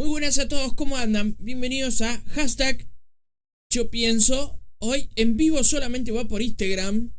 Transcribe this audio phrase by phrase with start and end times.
[0.00, 1.36] Muy buenas a todos, ¿cómo andan?
[1.40, 2.88] Bienvenidos a hashtag
[3.68, 4.58] Yo Pienso.
[4.78, 7.12] Hoy en vivo solamente va por Instagram.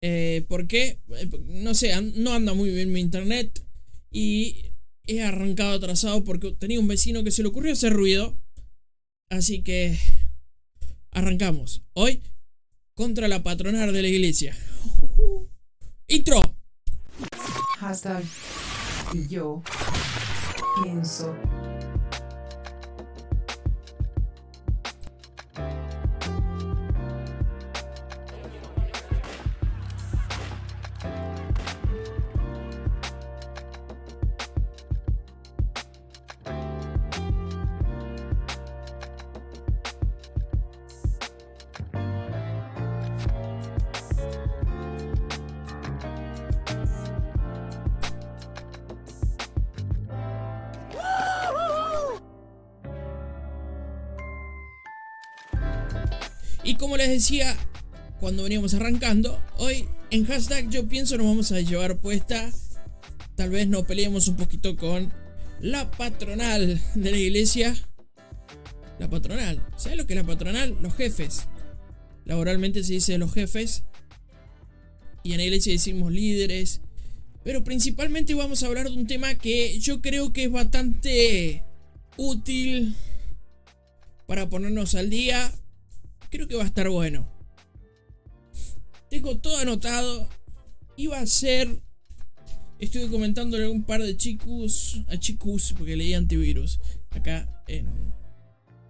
[0.00, 3.64] Eh, porque, eh, no sé, no anda muy bien mi internet.
[4.10, 4.72] Y
[5.06, 8.36] he arrancado atrasado porque tenía un vecino que se le ocurrió hacer ruido.
[9.30, 9.96] Así que
[11.12, 11.84] arrancamos.
[11.92, 12.20] Hoy
[12.94, 14.58] contra la patronal de la iglesia.
[16.08, 16.42] Intro.
[17.78, 18.24] Hashtag
[19.28, 19.62] yo
[20.82, 21.32] pienso.
[57.08, 57.56] Decía
[58.20, 62.50] cuando veníamos arrancando, hoy en hashtag yo pienso nos vamos a llevar puesta.
[63.36, 65.12] Tal vez nos peleemos un poquito con
[65.60, 67.76] la patronal de la iglesia.
[68.98, 69.64] La patronal.
[69.76, 70.76] ¿Sabes lo que es la patronal?
[70.82, 71.46] Los jefes.
[72.24, 73.84] Laboralmente se dice los jefes.
[75.22, 76.80] Y en la iglesia decimos líderes.
[77.44, 81.62] Pero principalmente vamos a hablar de un tema que yo creo que es bastante
[82.16, 82.96] útil
[84.26, 85.52] para ponernos al día
[86.30, 87.28] creo que va a estar bueno.
[89.10, 90.28] Tengo todo anotado.
[90.96, 91.80] Iba a ser.
[92.78, 95.02] Estuve comentándole a un par de chicos.
[95.08, 96.80] A chicos, porque leí antivirus.
[97.10, 97.88] Acá en.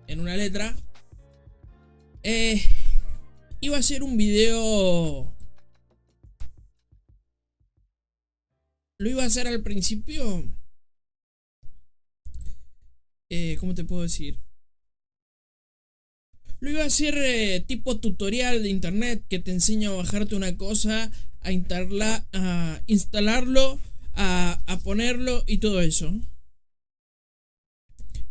[0.07, 0.75] En una letra.
[2.23, 2.63] Eh,
[3.61, 5.35] iba a ser un video.
[9.01, 10.45] Lo iba a hacer al principio.
[13.31, 14.41] Eh, ¿Cómo te puedo decir?
[16.61, 20.57] Lo iba a hacer eh, tipo tutorial de internet que te enseña a bajarte una
[20.57, 21.11] cosa,
[21.41, 23.79] a, a instalarlo,
[24.15, 26.13] a, a ponerlo y todo eso.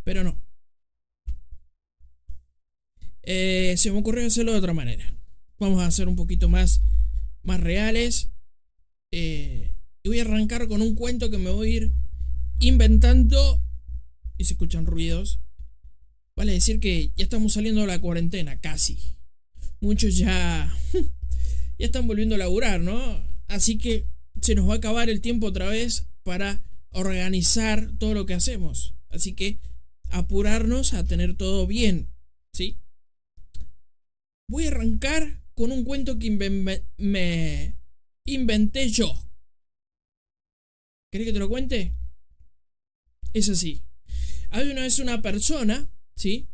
[0.04, 0.38] Pero no.
[3.24, 5.14] Eh, se me ocurrió hacerlo de otra manera.
[5.60, 6.82] Vamos a hacer un poquito más,
[7.44, 8.30] más reales.
[9.12, 9.74] Eh,
[10.04, 11.92] y voy a arrancar con un cuento que me voy a ir
[12.60, 13.62] inventando.
[14.38, 15.40] Y se escuchan ruidos.
[16.38, 19.00] Vale decir que ya estamos saliendo de la cuarentena, casi.
[19.82, 20.72] Muchos ya.
[21.80, 23.24] ya están volviendo a laburar, ¿no?
[23.48, 24.06] Así que
[24.40, 26.62] se nos va a acabar el tiempo otra vez para
[26.92, 28.94] organizar todo lo que hacemos.
[29.10, 29.58] Así que
[30.12, 32.08] apurarnos a tener todo bien,
[32.54, 32.78] ¿sí?
[34.48, 36.30] Voy a arrancar con un cuento que
[36.98, 37.76] me
[38.26, 39.12] inventé yo.
[41.12, 41.96] ¿Querés que te lo cuente?
[43.34, 43.82] Es así.
[44.52, 46.50] Hay una vez una persona ¿sí?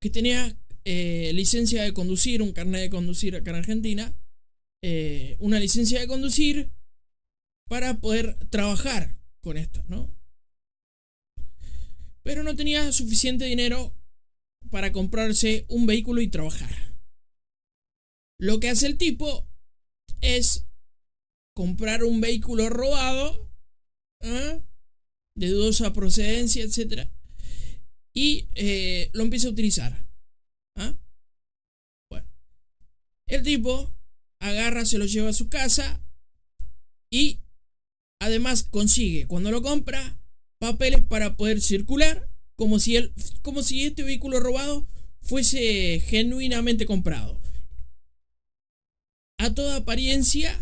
[0.00, 4.16] Que tenía eh, licencia de conducir, un carnet de conducir acá en Argentina,
[4.82, 6.70] eh, una licencia de conducir
[7.68, 10.16] para poder trabajar con esta, ¿no?
[12.22, 13.94] Pero no tenía suficiente dinero
[14.70, 16.96] para comprarse un vehículo y trabajar.
[18.38, 19.48] Lo que hace el tipo
[20.20, 20.66] es
[21.54, 23.50] comprar un vehículo robado,
[24.20, 24.62] ¿eh?
[25.34, 27.10] de dudosa procedencia, etcétera,
[28.18, 30.04] y eh, lo empieza a utilizar.
[30.74, 30.92] ¿Ah?
[32.10, 32.26] Bueno,
[33.28, 33.94] el tipo
[34.40, 36.00] agarra, se lo lleva a su casa
[37.10, 37.38] y
[38.18, 40.18] además consigue, cuando lo compra,
[40.58, 43.12] papeles para poder circular, como si, él,
[43.42, 44.84] como si este vehículo robado
[45.22, 47.40] fuese genuinamente comprado.
[49.38, 50.58] A toda apariencia,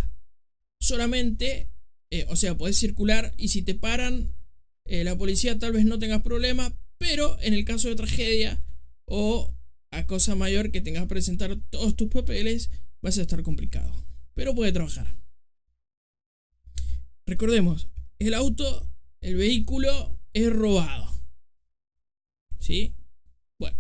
[0.78, 1.70] solamente,
[2.10, 4.36] eh, o sea, puedes circular y si te paran,
[4.84, 8.62] eh, la policía tal vez no tengas problema, pero en el caso de tragedia
[9.04, 9.54] o
[9.90, 12.70] a cosa mayor que tengas que presentar todos tus papeles,
[13.00, 13.92] vas a estar complicado.
[14.34, 15.06] Pero puede trabajar.
[17.26, 18.88] Recordemos, el auto,
[19.20, 21.08] el vehículo es robado.
[22.58, 22.94] ¿Sí?
[23.58, 23.78] Bueno,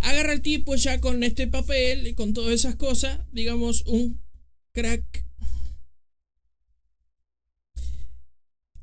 [0.00, 4.20] agarra el tipo ya con este papel y con todas esas cosas, digamos un
[4.72, 5.24] crack.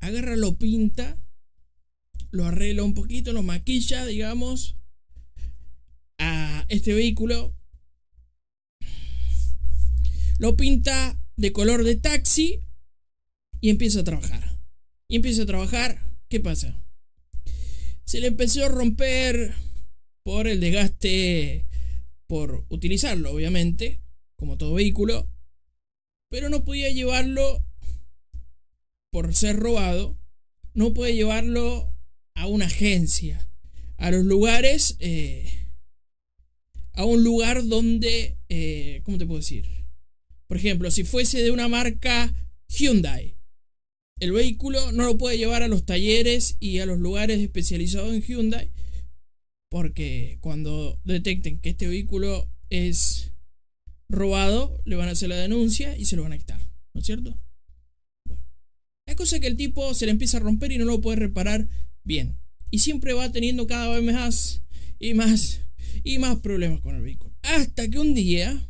[0.00, 1.21] Agarra, lo pinta
[2.32, 4.76] lo arregla un poquito, lo maquilla, digamos,
[6.18, 7.54] a este vehículo.
[10.38, 12.60] Lo pinta de color de taxi
[13.60, 14.58] y empieza a trabajar.
[15.08, 16.82] Y empieza a trabajar, ¿qué pasa?
[18.04, 19.54] Se le empezó a romper
[20.22, 21.66] por el desgaste,
[22.26, 24.00] por utilizarlo, obviamente,
[24.36, 25.28] como todo vehículo,
[26.30, 27.62] pero no podía llevarlo
[29.10, 30.16] por ser robado,
[30.72, 31.91] no puede llevarlo
[32.34, 33.48] a una agencia,
[33.96, 35.68] a los lugares, eh,
[36.92, 39.66] a un lugar donde, eh, ¿cómo te puedo decir?
[40.46, 42.34] Por ejemplo, si fuese de una marca
[42.68, 43.36] Hyundai,
[44.20, 48.22] el vehículo no lo puede llevar a los talleres y a los lugares especializados en
[48.22, 48.70] Hyundai,
[49.68, 53.32] porque cuando detecten que este vehículo es
[54.08, 56.60] robado, le van a hacer la denuncia y se lo van a quitar,
[56.92, 57.38] ¿no es cierto?
[58.26, 58.44] Bueno,
[59.06, 61.16] la cosa es que el tipo se le empieza a romper y no lo puede
[61.16, 61.68] reparar
[62.04, 62.36] bien.
[62.70, 64.62] Y siempre va teniendo cada vez más
[64.98, 65.60] y más
[66.04, 67.34] y más problemas con el vehículo.
[67.42, 68.68] Hasta que un día,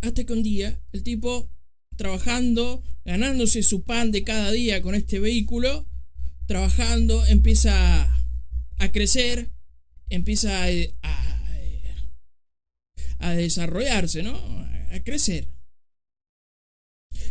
[0.00, 1.48] hasta que un día, el tipo
[1.96, 5.86] trabajando, ganándose su pan de cada día con este vehículo,
[6.46, 8.12] trabajando, empieza
[8.78, 9.50] a crecer,
[10.08, 10.68] empieza a,
[13.20, 14.36] a, desarrollarse, ¿no?
[14.90, 15.48] A crecer.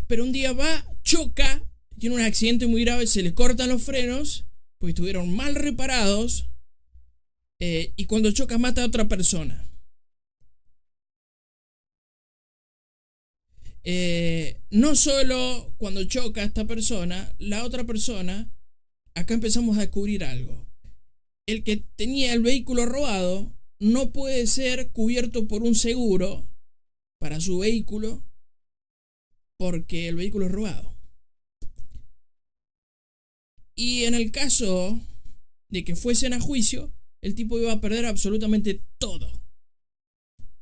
[0.08, 1.62] Pero un día va, choca,
[2.02, 4.46] tiene un accidente muy grave, se le cortan los frenos,
[4.80, 6.50] porque estuvieron mal reparados,
[7.60, 9.64] eh, y cuando choca mata a otra persona.
[13.84, 18.52] Eh, no solo cuando choca a esta persona, la otra persona,
[19.14, 20.66] acá empezamos a descubrir algo.
[21.46, 26.50] El que tenía el vehículo robado no puede ser cubierto por un seguro
[27.20, 28.24] para su vehículo
[29.58, 30.91] porque el vehículo es robado.
[33.82, 35.02] Y en el caso
[35.70, 39.42] de que fuesen a juicio, el tipo iba a perder absolutamente todo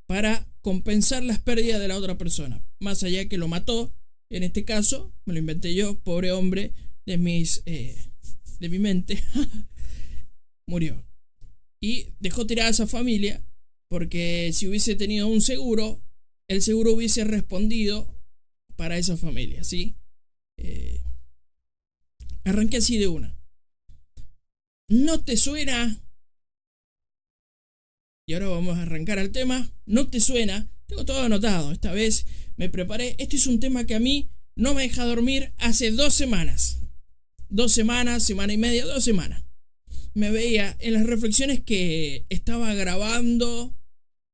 [0.06, 2.64] para compensar las pérdidas de la otra persona.
[2.80, 3.94] Más allá que lo mató,
[4.30, 6.74] en este caso, me lo inventé yo, pobre hombre
[7.06, 7.98] de mis eh,
[8.58, 9.22] de mi mente,
[10.66, 11.06] murió.
[11.82, 13.44] Y dejó tirada a esa familia
[13.90, 16.02] porque si hubiese tenido un seguro,
[16.48, 18.18] el seguro hubiese respondido
[18.78, 19.98] para esa familia, ¿sí?
[20.56, 21.02] Eh,
[22.44, 23.38] arranqué así de una.
[24.88, 26.02] ¿No te suena
[28.30, 29.74] y ahora vamos a arrancar al tema.
[29.88, 30.70] ¿No te suena?
[30.86, 31.72] Tengo todo anotado.
[31.72, 32.28] Esta vez
[32.58, 33.16] me preparé.
[33.18, 36.78] Este es un tema que a mí no me deja dormir hace dos semanas.
[37.50, 39.46] Dos semanas, semana y media, dos semanas.
[40.14, 43.76] Me veía en las reflexiones que estaba grabando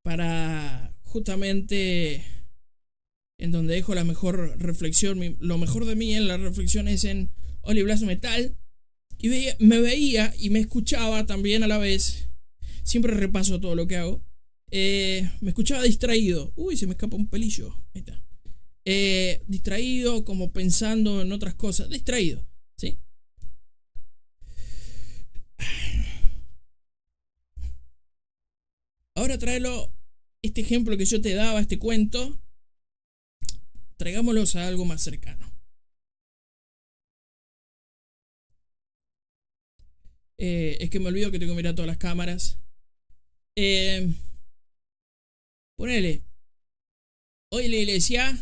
[0.04, 2.22] para justamente
[3.38, 7.32] en donde dejo la mejor reflexión, lo mejor de mí en las reflexiones en
[7.66, 8.58] Oli Metal.
[9.18, 9.30] Y
[9.60, 12.30] me veía y me escuchaba también a la vez
[12.86, 14.24] Siempre repaso todo lo que hago.
[14.70, 16.54] Eh, me escuchaba distraído.
[16.56, 17.74] Uy, se me escapa un pelillo.
[17.96, 18.24] Ahí está.
[18.86, 21.90] Eh, distraído, como pensando en otras cosas.
[21.90, 22.46] Distraído.
[22.78, 23.00] ¿Sí?
[29.16, 29.92] Ahora tráelo.
[30.44, 32.40] Este ejemplo que yo te daba, este cuento.
[33.98, 35.55] Traigámoslos a algo más cercano.
[40.38, 42.60] Eh, es que me olvido que tengo que mirar todas las cámaras.
[43.56, 44.14] Eh,
[45.78, 46.24] ponele.
[47.50, 48.38] Hoy la iglesia.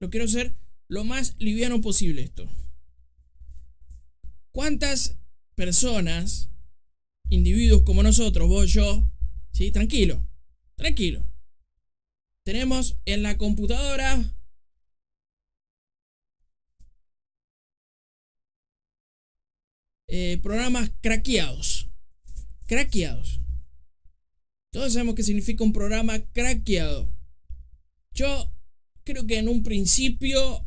[0.00, 0.54] Lo quiero hacer
[0.88, 2.48] lo más liviano posible esto.
[4.52, 5.18] ¿Cuántas
[5.58, 6.50] personas,
[7.30, 9.04] individuos como nosotros, vos, yo,
[9.52, 10.24] sí, tranquilo,
[10.76, 11.26] tranquilo.
[12.44, 14.37] Tenemos en la computadora
[20.08, 21.88] eh, programas craqueados
[22.68, 23.40] craqueados.
[24.70, 27.10] Todos sabemos qué significa un programa craqueado.
[28.12, 28.52] Yo
[29.04, 30.66] creo que en un principio,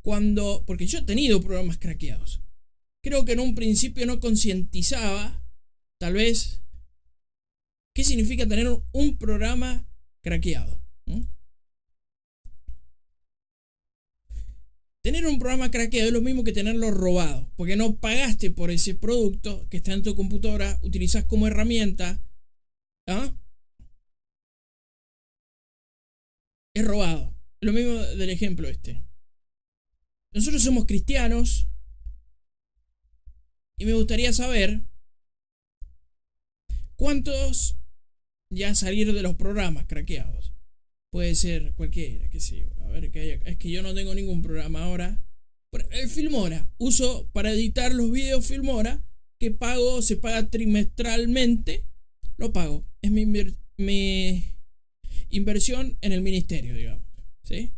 [0.00, 2.42] cuando, porque yo he tenido programas craqueados,
[3.02, 5.44] creo que en un principio no concientizaba,
[5.98, 6.62] tal vez,
[7.94, 9.86] qué significa tener un programa
[10.22, 10.80] craqueado.
[15.04, 18.94] Tener un programa craqueado es lo mismo que tenerlo robado, porque no pagaste por ese
[18.94, 22.24] producto que está en tu computadora, utilizas como herramienta.
[23.06, 23.36] ¿ah?
[26.74, 27.34] Es robado.
[27.60, 29.04] Lo mismo del ejemplo este.
[30.32, 31.68] Nosotros somos cristianos
[33.76, 34.86] y me gustaría saber
[36.96, 37.76] cuántos
[38.48, 40.53] ya salir de los programas craqueados.
[41.14, 44.82] Puede ser cualquiera, que sé A ver, que es que yo no tengo ningún programa
[44.82, 45.22] ahora.
[45.92, 46.68] El Filmora.
[46.76, 49.00] Uso para editar los videos Filmora.
[49.38, 51.84] Que pago, se paga trimestralmente.
[52.36, 52.84] Lo pago.
[53.00, 53.26] Es mi,
[53.76, 54.44] mi
[55.30, 57.06] inversión en el ministerio, digamos.
[57.44, 57.70] ¿Sí?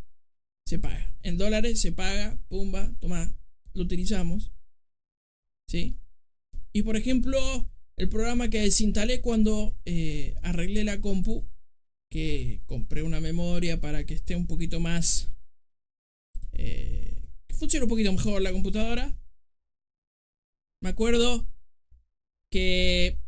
[0.65, 1.15] Se paga.
[1.23, 2.39] En dólares se paga.
[2.49, 3.37] Pumba, toma.
[3.75, 4.51] Lo utilizamos.
[5.69, 5.99] ¿Sí?
[6.73, 11.45] Y por ejemplo, el programa que desinstalé cuando eh, arreglé la compu
[12.11, 15.29] que compré una memoria para que esté un poquito más,
[16.53, 19.15] eh, funciona un poquito mejor la computadora.
[20.81, 21.47] Me acuerdo
[22.51, 23.19] que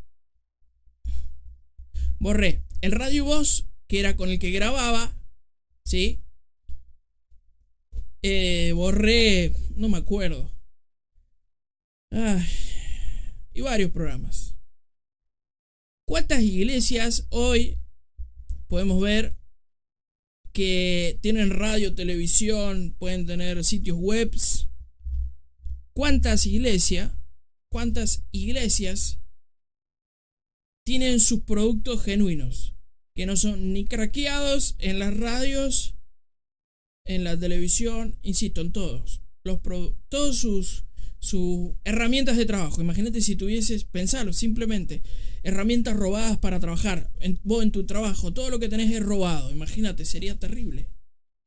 [2.19, 5.17] borré el radio voz, que era con el que grababa,
[5.85, 6.23] ¿sí?
[8.23, 10.51] Eh, borré, no me acuerdo.
[13.53, 14.55] Y varios programas.
[16.07, 17.79] ¿Cuántas iglesias hoy
[18.69, 19.35] podemos ver
[20.53, 24.69] que tienen radio, televisión, pueden tener sitios webs?
[25.93, 27.13] ¿Cuántas iglesias,
[27.71, 29.19] cuántas iglesias
[30.85, 32.75] tienen sus productos genuinos?
[33.15, 35.95] Que no son ni craqueados en las radios,
[37.05, 39.23] en la televisión, insisto, en todos.
[39.43, 39.61] Los
[40.09, 40.85] todos sus
[41.21, 42.81] sus herramientas de trabajo.
[42.81, 45.03] Imagínate si tuvieses, pensarlo, simplemente,
[45.43, 47.11] herramientas robadas para trabajar.
[47.21, 49.51] En, vos en tu trabajo, todo lo que tenés es robado.
[49.51, 50.89] Imagínate, sería terrible.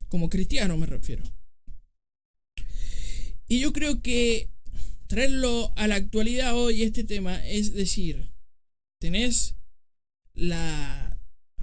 [0.09, 1.23] Como cristiano me refiero.
[3.47, 4.49] Y yo creo que
[5.07, 8.31] traerlo a la actualidad hoy, este tema, es decir,
[8.99, 9.55] tenés
[10.33, 11.07] la...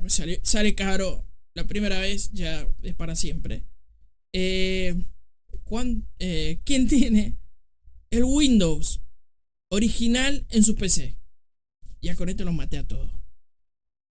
[0.07, 3.65] Sale, sale caro la primera vez, ya es para siempre.
[4.33, 4.95] Eh,
[6.19, 7.37] eh, ¿Quién tiene
[8.11, 9.03] el Windows
[9.69, 11.19] original en su PC.
[12.01, 13.11] Ya con esto los maté a todos.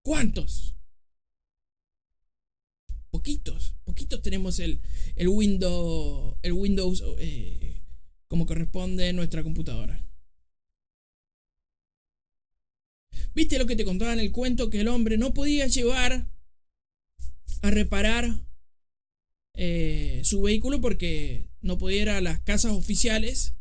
[0.01, 0.75] ¿Cuántos?
[3.09, 4.79] Poquitos, poquitos tenemos el,
[5.15, 7.81] el Windows, el Windows eh,
[8.27, 10.03] como corresponde en nuestra computadora.
[13.33, 14.69] ¿Viste lo que te contaba en el cuento?
[14.69, 16.29] Que el hombre no podía llevar
[17.61, 18.45] a reparar
[19.53, 23.56] eh, su vehículo porque no podía ir a las casas oficiales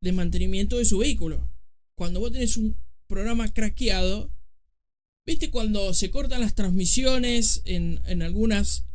[0.00, 1.50] de mantenimiento de su vehículo.
[1.94, 2.76] Cuando vos tenés un
[3.06, 4.30] programa craqueado,
[5.26, 8.86] ¿viste cuando se cortan las transmisiones en, algunas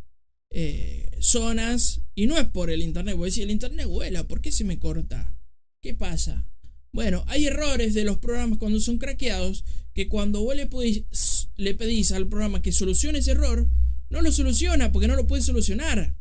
[0.50, 2.02] eh, zonas?
[2.16, 4.80] Y no es por el internet, vos decís, el internet vuela, ¿por qué se me
[4.80, 5.36] corta?
[5.82, 6.48] ¿Qué pasa?
[6.92, 12.28] Bueno, hay errores de los programas cuando son craqueados que cuando vos le pedís al
[12.28, 13.70] programa que solucione ese error,
[14.10, 16.16] no lo soluciona porque no lo puede solucionar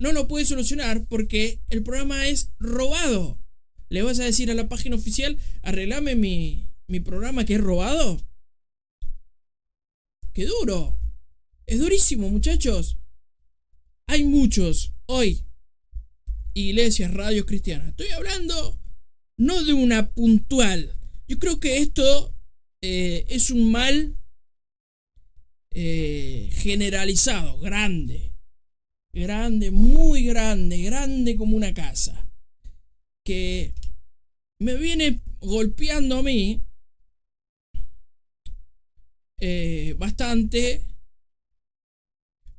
[0.00, 3.38] no lo puede solucionar porque el programa es robado.
[3.90, 8.18] ¿Le vas a decir a la página oficial, arreglame mi, mi programa que es robado?
[10.32, 10.98] ¡Qué duro!
[11.66, 12.96] Es durísimo, muchachos.
[14.06, 15.44] Hay muchos hoy.
[16.54, 17.88] Iglesias, radios cristianas.
[17.88, 18.80] Estoy hablando
[19.36, 20.94] no de una puntual.
[21.28, 22.34] Yo creo que esto
[22.80, 24.16] eh, es un mal
[25.72, 28.29] eh, generalizado, grande
[29.12, 32.26] grande, muy grande, grande como una casa,
[33.24, 33.74] que
[34.58, 36.62] me viene golpeando a mí
[39.40, 40.84] eh, bastante.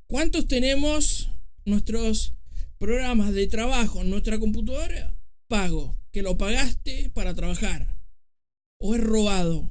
[0.07, 1.29] ¿Cuántos tenemos
[1.63, 2.33] nuestros
[2.79, 5.15] programas de trabajo en nuestra computadora?
[5.47, 7.95] Pago, que lo pagaste para trabajar.
[8.79, 9.69] O es robado.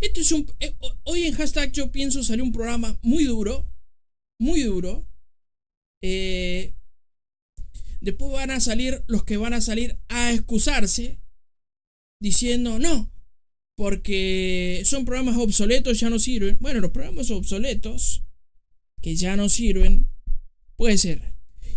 [0.00, 0.50] Este es un.
[0.58, 0.74] Eh,
[1.04, 3.70] hoy en hashtag yo pienso salir un programa muy duro.
[4.38, 5.06] Muy duro.
[6.02, 6.74] Eh,
[8.00, 11.20] después van a salir los que van a salir a excusarse
[12.20, 13.10] diciendo no,
[13.76, 16.58] porque son programas obsoletos, ya no sirven.
[16.60, 18.22] Bueno, los programas obsoletos
[19.00, 20.10] que ya no sirven,
[20.76, 21.32] puede ser.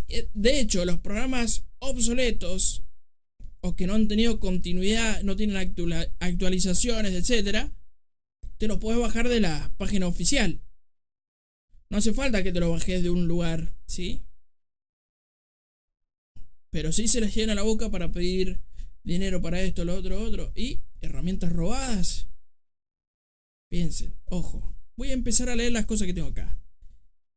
[0.09, 2.83] Eh, de hecho, los programas obsoletos
[3.61, 5.55] o que no han tenido continuidad, no tienen
[6.19, 7.71] actualizaciones, etcétera,
[8.57, 10.61] te lo puedes bajar de la página oficial.
[11.93, 14.23] No hace falta que te lo bajes de un lugar, ¿sí?
[16.71, 18.59] Pero sí se les llena la boca para pedir
[19.03, 20.51] dinero para esto, lo otro, otro.
[20.55, 22.29] Y herramientas robadas.
[23.69, 24.75] Piensen, ojo.
[24.95, 26.59] Voy a empezar a leer las cosas que tengo acá.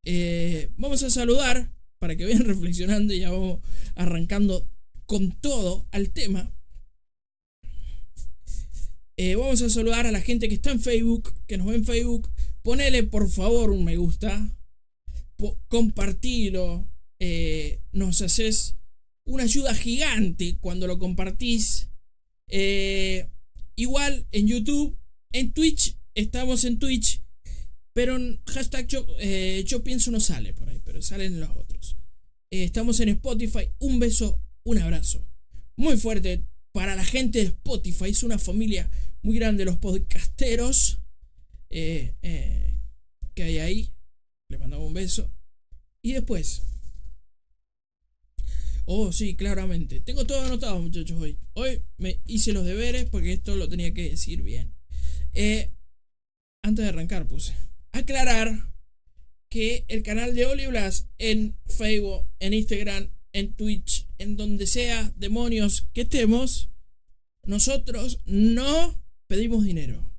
[0.04, 3.60] Eh, vamos a saludar para que vayan reflexionando y ya vamos
[3.94, 4.66] arrancando
[5.04, 6.50] con todo al tema.
[9.18, 11.84] Eh, vamos a saludar a la gente que está en Facebook, que nos ve en
[11.84, 12.30] Facebook.
[12.66, 14.52] Ponele por favor un me gusta.
[15.68, 16.84] compartilo.
[17.20, 18.74] Eh, nos haces
[19.24, 21.90] una ayuda gigante cuando lo compartís.
[22.48, 23.30] Eh,
[23.76, 24.98] igual en YouTube,
[25.30, 27.22] en Twitch, estamos en Twitch.
[27.92, 31.96] Pero en hashtag yo, eh, yo pienso no sale por ahí, pero salen los otros.
[32.50, 33.70] estamos en Spotify.
[33.78, 35.24] Un beso, un abrazo.
[35.76, 36.42] Muy fuerte
[36.72, 38.08] para la gente de Spotify.
[38.08, 38.90] Es una familia
[39.22, 40.98] muy grande los podcasteros.
[41.78, 42.74] Eh, eh,
[43.34, 43.92] que hay ahí.
[44.48, 45.30] Le mandamos un beso.
[46.00, 46.62] Y después.
[48.86, 50.00] Oh, sí, claramente.
[50.00, 51.36] Tengo todo anotado, muchachos, hoy.
[51.52, 54.72] Hoy me hice los deberes porque esto lo tenía que decir bien.
[55.34, 55.70] Eh,
[56.62, 57.54] antes de arrancar, puse.
[57.92, 58.72] Aclarar
[59.50, 60.64] que el canal de Oli
[61.18, 66.70] en Facebook, en Instagram, en Twitch, en donde sea, demonios que estemos,
[67.44, 70.15] nosotros no pedimos dinero.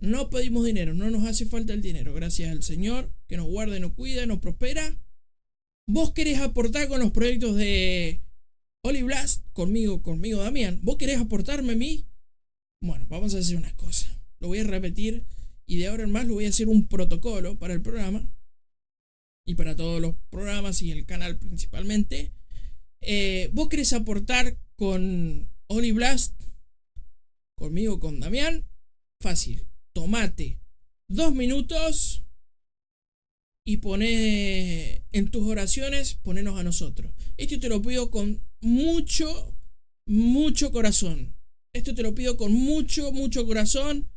[0.00, 2.12] No pedimos dinero, no nos hace falta el dinero.
[2.12, 4.98] Gracias al Señor que nos guarda nos cuida, nos prospera.
[5.86, 8.20] Vos querés aportar con los proyectos de
[8.82, 10.80] Oli Blast, conmigo, conmigo Damián.
[10.82, 12.06] ¿Vos querés aportarme a mí?
[12.80, 14.20] Bueno, vamos a hacer una cosa.
[14.40, 15.24] Lo voy a repetir
[15.66, 18.30] y de ahora en más lo voy a hacer un protocolo para el programa
[19.46, 22.32] y para todos los programas y el canal principalmente.
[23.00, 26.34] Eh, ¿Vos querés aportar con Oli Blast?
[27.56, 28.64] Conmigo, con Damián.
[29.20, 29.64] Fácil.
[29.94, 30.58] Tomate
[31.08, 32.22] dos minutos
[33.64, 37.12] y pone en tus oraciones, ponenos a nosotros.
[37.36, 39.56] Esto te lo pido con mucho,
[40.04, 41.34] mucho corazón.
[41.72, 44.08] Esto te lo pido con mucho, mucho corazón.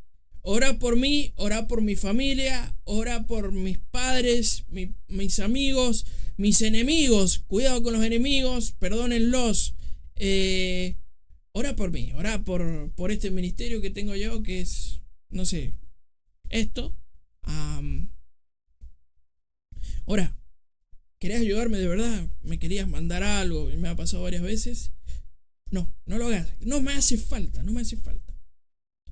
[0.42, 4.64] Ora por mí, ora por mi familia, ora por mis padres,
[5.08, 6.06] mis amigos,
[6.36, 7.40] mis enemigos.
[7.46, 9.74] Cuidado con los enemigos, perdónenlos.
[10.16, 10.96] Eh,
[11.52, 15.72] ora por mí, ora por, por este ministerio que tengo yo, que es, no sé,
[16.50, 16.94] esto.
[20.06, 20.34] ahora,
[21.18, 22.28] ¿querés ayudarme de verdad?
[22.42, 23.70] ¿Me querías mandar algo?
[23.70, 24.92] Y me ha pasado varias veces.
[25.70, 26.54] No, no lo hagas.
[26.60, 28.34] No me hace falta, no me hace falta.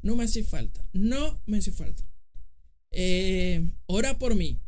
[0.03, 0.87] No me hace falta.
[0.93, 2.07] No me hace falta.
[2.93, 4.59] Eh, ora por mí.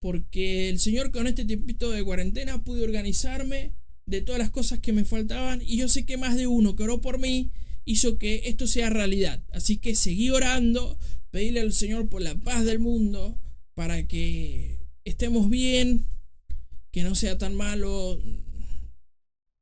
[0.00, 3.74] Porque el Señor con este tiempito de cuarentena pude organizarme
[4.06, 5.62] de todas las cosas que me faltaban.
[5.62, 7.52] Y yo sé que más de uno que oró por mí
[7.84, 9.42] hizo que esto sea realidad.
[9.52, 10.98] Así que seguí orando.
[11.30, 13.38] Pedirle al Señor por la paz del mundo.
[13.74, 16.06] Para que estemos bien.
[16.90, 18.20] Que no sea tan malo.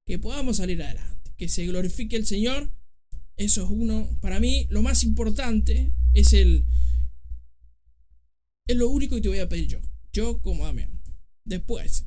[0.07, 1.33] Que podamos salir adelante.
[1.37, 2.71] Que se glorifique el Señor
[3.41, 4.07] eso es uno.
[4.21, 6.67] Para mí, lo más importante es el.
[8.67, 9.81] Es lo único que te voy a pedir yo.
[10.13, 11.01] Yo como Damián.
[11.45, 12.05] Después.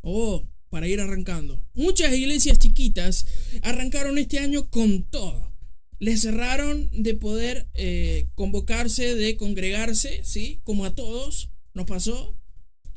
[0.00, 1.64] Oh, para ir arrancando.
[1.74, 3.26] Muchas iglesias chiquitas
[3.62, 5.52] arrancaron este año con todo.
[5.98, 10.60] Les cerraron de poder eh, convocarse, de congregarse, ¿sí?
[10.64, 12.36] Como a todos nos pasó.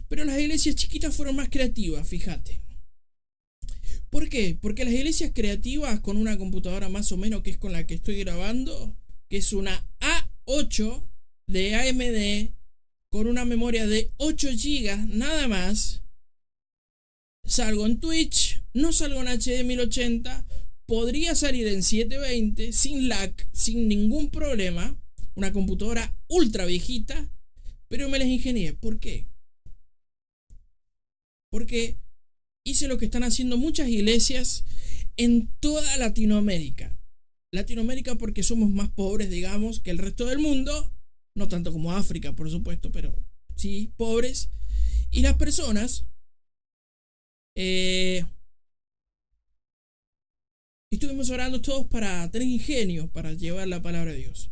[0.10, 2.62] Pero las iglesias chiquitas fueron más creativas, fíjate.
[4.10, 4.58] ¿Por qué?
[4.60, 7.94] Porque las iglesias creativas con una computadora más o menos que es con la que
[7.94, 8.98] estoy grabando,
[9.30, 9.88] que es una
[10.46, 11.04] A8
[11.46, 12.54] de AMD
[13.10, 16.02] con una memoria de 8 GB nada más,
[17.44, 20.46] salgo en Twitch, no salgo en HD 1080,
[20.86, 25.00] podría salir en 720 sin lag, sin ningún problema,
[25.36, 27.30] una computadora ultra viejita,
[27.88, 28.74] pero me las ingenié.
[28.74, 29.28] ¿Por qué?
[31.52, 31.98] Porque
[32.64, 34.64] hice lo que están haciendo muchas iglesias
[35.18, 36.98] en toda Latinoamérica.
[37.52, 40.94] Latinoamérica porque somos más pobres, digamos, que el resto del mundo.
[41.36, 43.16] No tanto como África, por supuesto, pero
[43.56, 44.50] sí, pobres.
[45.10, 46.06] Y las personas...
[47.56, 48.24] Eh,
[50.92, 54.52] estuvimos orando todos para tener ingenio, para llevar la palabra de Dios.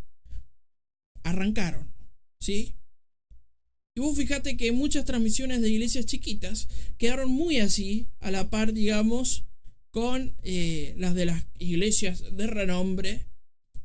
[1.24, 1.92] Arrancaron,
[2.40, 2.76] ¿sí?
[3.96, 6.68] Y vos fíjate que muchas transmisiones de iglesias chiquitas
[7.00, 9.46] quedaron muy así, a la par, digamos,
[9.90, 13.26] con eh, las de las iglesias de renombre.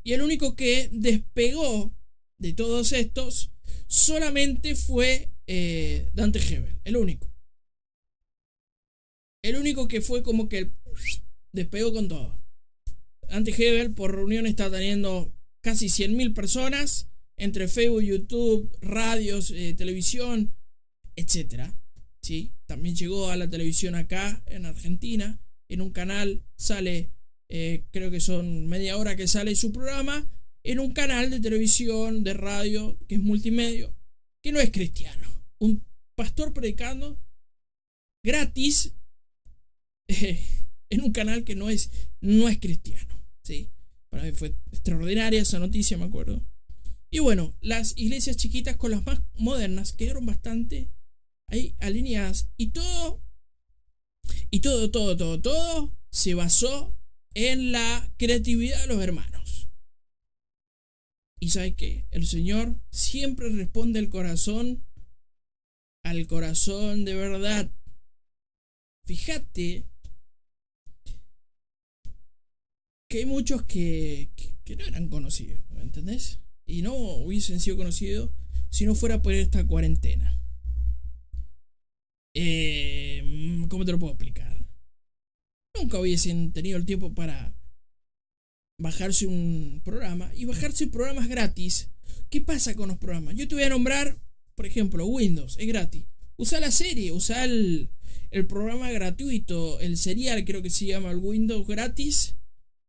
[0.04, 1.94] Y el único que despegó
[2.36, 3.52] de todos estos
[3.86, 7.31] solamente fue eh, Dante Hebel, el único.
[9.42, 10.70] El único que fue como que
[11.52, 12.38] despegó con todo.
[13.28, 20.52] Dante Hebel por reunión está teniendo casi 100.000 personas entre Facebook, YouTube, radios, eh, televisión,
[21.16, 21.72] etc.
[22.20, 22.52] ¿sí?
[22.66, 25.40] También llegó a la televisión acá en Argentina.
[25.68, 27.10] En un canal sale,
[27.48, 30.30] eh, creo que son media hora que sale su programa.
[30.62, 33.92] En un canal de televisión, de radio, que es multimedio,
[34.40, 35.28] que no es cristiano.
[35.58, 37.18] Un pastor predicando
[38.22, 38.92] gratis
[40.08, 43.12] en un canal que no es, no es cristiano.
[43.42, 43.70] ¿sí?
[44.08, 46.44] Para mí fue extraordinaria esa noticia, me acuerdo.
[47.10, 50.90] Y bueno, las iglesias chiquitas con las más modernas quedaron bastante
[51.48, 52.48] ahí alineadas.
[52.56, 53.22] Y todo,
[54.50, 56.96] y todo, todo, todo, todo se basó
[57.34, 59.68] en la creatividad de los hermanos.
[61.38, 64.84] Y sabe que el Señor siempre responde al corazón,
[66.04, 67.70] al corazón de verdad.
[69.04, 69.86] Fíjate
[73.12, 74.30] que hay muchos que,
[74.64, 76.40] que no eran conocidos, ¿me entendés?
[76.72, 78.30] y no hubiesen sido conocidos
[78.70, 80.40] si no fuera por esta cuarentena.
[82.34, 84.66] Eh, ¿Cómo te lo puedo explicar?
[85.78, 87.54] Nunca hubiesen tenido el tiempo para
[88.78, 91.90] bajarse un programa y bajarse programas gratis.
[92.30, 93.34] ¿Qué pasa con los programas?
[93.34, 94.18] Yo te voy a nombrar,
[94.54, 96.06] por ejemplo, Windows, es gratis.
[96.36, 97.90] usa la serie, usa el,
[98.30, 102.36] el programa gratuito, el serial creo que se llama el Windows gratis.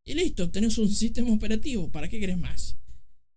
[0.04, 1.90] Y listo, tenés un sistema operativo.
[1.90, 2.76] ¿Para qué querés más?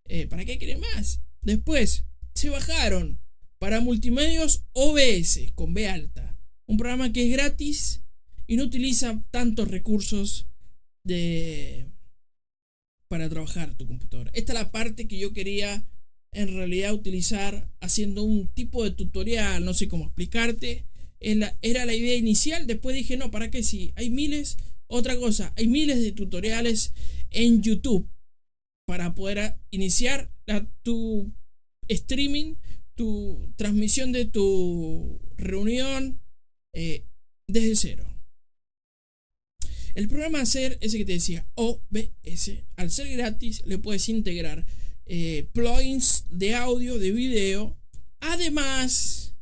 [0.06, 1.20] Eh, ¿Para qué querés más?
[1.40, 2.04] Después,
[2.34, 3.18] se bajaron
[3.58, 6.36] para multimedios OBS con B alta.
[6.66, 8.02] Un programa que es gratis
[8.46, 10.46] y no utiliza tantos recursos
[11.04, 11.86] de
[13.08, 14.30] para trabajar tu computadora.
[14.34, 15.86] Esta es la parte que yo quería
[16.32, 20.84] en realidad utilizar haciendo un tipo de tutorial, no sé cómo explicarte.
[21.20, 23.62] Era la idea inicial, después dije, no, ¿para qué?
[23.62, 26.92] Si hay miles, otra cosa, hay miles de tutoriales
[27.30, 28.08] en YouTube
[28.86, 30.32] para poder iniciar
[30.82, 31.32] tu
[31.88, 32.54] streaming,
[32.94, 36.20] tu transmisión de tu reunión
[36.72, 37.04] eh,
[37.46, 38.06] desde cero.
[39.94, 44.64] El programa hacer ese que te decía, OBS, al ser gratis le puedes integrar
[45.06, 47.76] eh, plugins de audio, de video.
[48.20, 49.34] Además,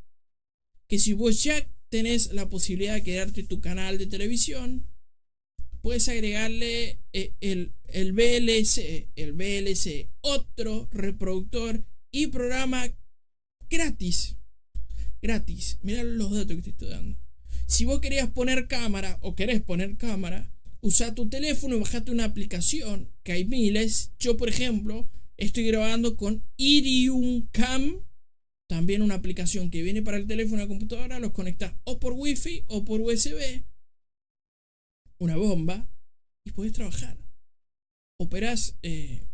[0.88, 4.86] que si vos ya tenés la posibilidad de crearte tu canal de televisión,
[5.86, 12.92] puedes agregarle eh, el, el VLC, el VLC, otro reproductor y programa
[13.70, 14.34] gratis.
[15.22, 15.78] Gratis.
[15.82, 17.16] Mira los datos que te estoy dando.
[17.68, 22.24] Si vos querías poner cámara o querés poner cámara, usa tu teléfono y bajate una
[22.24, 24.10] aplicación, que hay miles.
[24.18, 28.02] Yo, por ejemplo, estoy grabando con Irium Cam,
[28.66, 32.14] también una aplicación que viene para el teléfono y la computadora, los conectas o por
[32.14, 33.62] Wi-Fi o por USB,
[35.18, 35.86] una bomba,
[36.46, 37.18] y puedes trabajar.
[38.18, 39.26] Operás eh,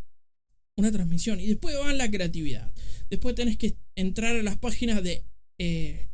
[0.75, 2.73] una transmisión y después va la creatividad.
[3.09, 5.23] Después tenés que entrar a las páginas de
[5.59, 6.09] eh,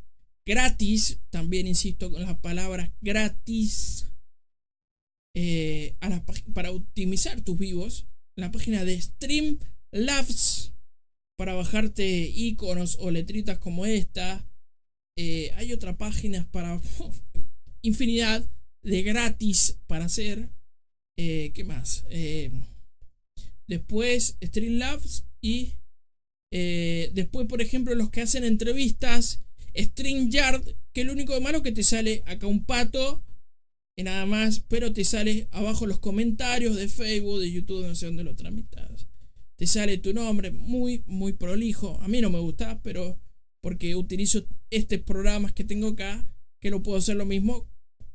[0.46, 4.08] gratis, también insisto con las palabras gratis,
[5.36, 5.96] eh,
[6.54, 8.06] para optimizar tus vivos.
[8.36, 10.74] La página de Streamlabs
[11.38, 14.46] para bajarte iconos o letritas como esta.
[15.56, 16.82] Hay otras páginas para
[17.82, 18.50] infinidad
[18.84, 20.50] de gratis para hacer.
[21.16, 22.06] ¿Qué más?
[23.68, 25.74] después Streamlabs y
[26.52, 29.44] después, por ejemplo, los que hacen entrevistas
[29.78, 30.64] StreamYard,
[30.94, 33.24] que lo único de malo que te sale acá un pato
[33.96, 38.06] y nada más, pero te sale abajo los comentarios de Facebook, de YouTube, no sé
[38.06, 39.08] dónde lo tramitas.
[39.58, 42.00] Te sale tu nombre muy, muy prolijo.
[42.02, 43.20] A mí no me gusta, pero
[43.62, 46.26] porque utilizo estos programas que tengo acá,
[46.62, 47.70] que lo puedo hacer lo mismo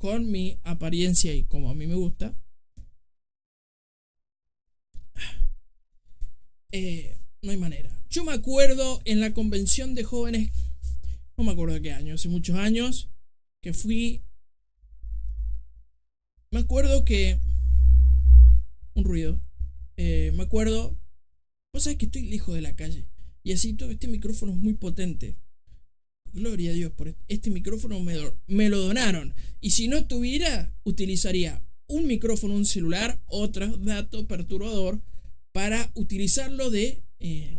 [0.04, 2.36] con mi apariencia y como a mí me gusta.
[6.72, 7.90] Eh, no hay manera.
[8.10, 10.50] Yo me acuerdo en la convención de jóvenes
[11.38, 13.08] no me acuerdo de qué año, hace muchos años,
[13.62, 14.20] que fui...
[16.50, 17.40] Me acuerdo que...
[18.92, 19.40] Un ruido.
[19.96, 21.00] Eh, me acuerdo...
[21.72, 23.08] Vos sabés que estoy lejos de la calle.
[23.42, 25.38] Y así todo este micrófono es muy potente.
[26.34, 29.34] Gloria a Dios por este micrófono me, lo donaron.
[29.60, 35.00] Y si no tuviera, utilizaría un micrófono, un celular, otro dato perturbador
[35.52, 37.56] para utilizarlo de, eh,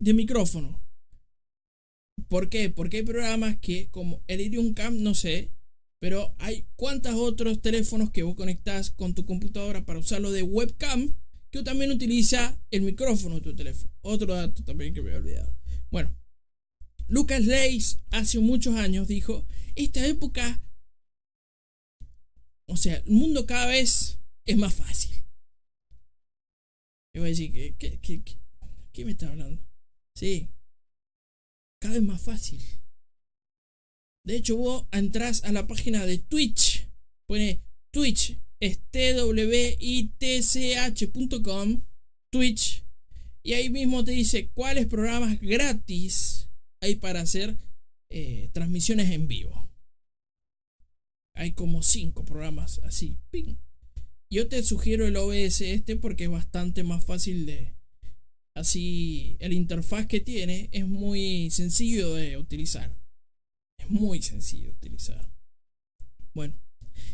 [0.00, 0.82] de micrófono.
[2.28, 2.68] ¿Por qué?
[2.68, 5.52] Porque hay programas que, como el Iridium Cam, no sé,
[6.00, 11.14] pero hay cuántos otros teléfonos que vos conectás con tu computadora para usarlo de webcam
[11.50, 13.92] que también utiliza el micrófono de tu teléfono.
[14.00, 15.54] Otro dato también que me he olvidado.
[15.92, 16.12] Bueno,
[17.08, 20.60] Lucas Leis hace muchos años dijo, esta época,
[22.66, 25.24] o sea, el mundo cada vez es más fácil.
[27.14, 29.62] Y voy a decir, ¿qué, me está hablando?
[30.14, 30.48] Sí,
[31.80, 32.60] cada vez más fácil.
[34.24, 36.88] De hecho, vos entras a la página de Twitch,
[37.26, 39.22] pone Twitch, es twitch.com,
[42.30, 42.82] Twitch,
[43.42, 46.45] y ahí mismo te dice cuáles programas gratis
[46.86, 47.56] hay para hacer
[48.10, 49.68] eh, transmisiones en vivo.
[51.34, 53.18] Hay como cinco programas así.
[54.30, 57.76] Yo te sugiero el OBS este porque es bastante más fácil de,
[58.56, 62.90] Así, el interfaz que tiene es muy sencillo de utilizar.
[63.76, 65.30] Es muy sencillo de utilizar.
[66.32, 66.58] Bueno,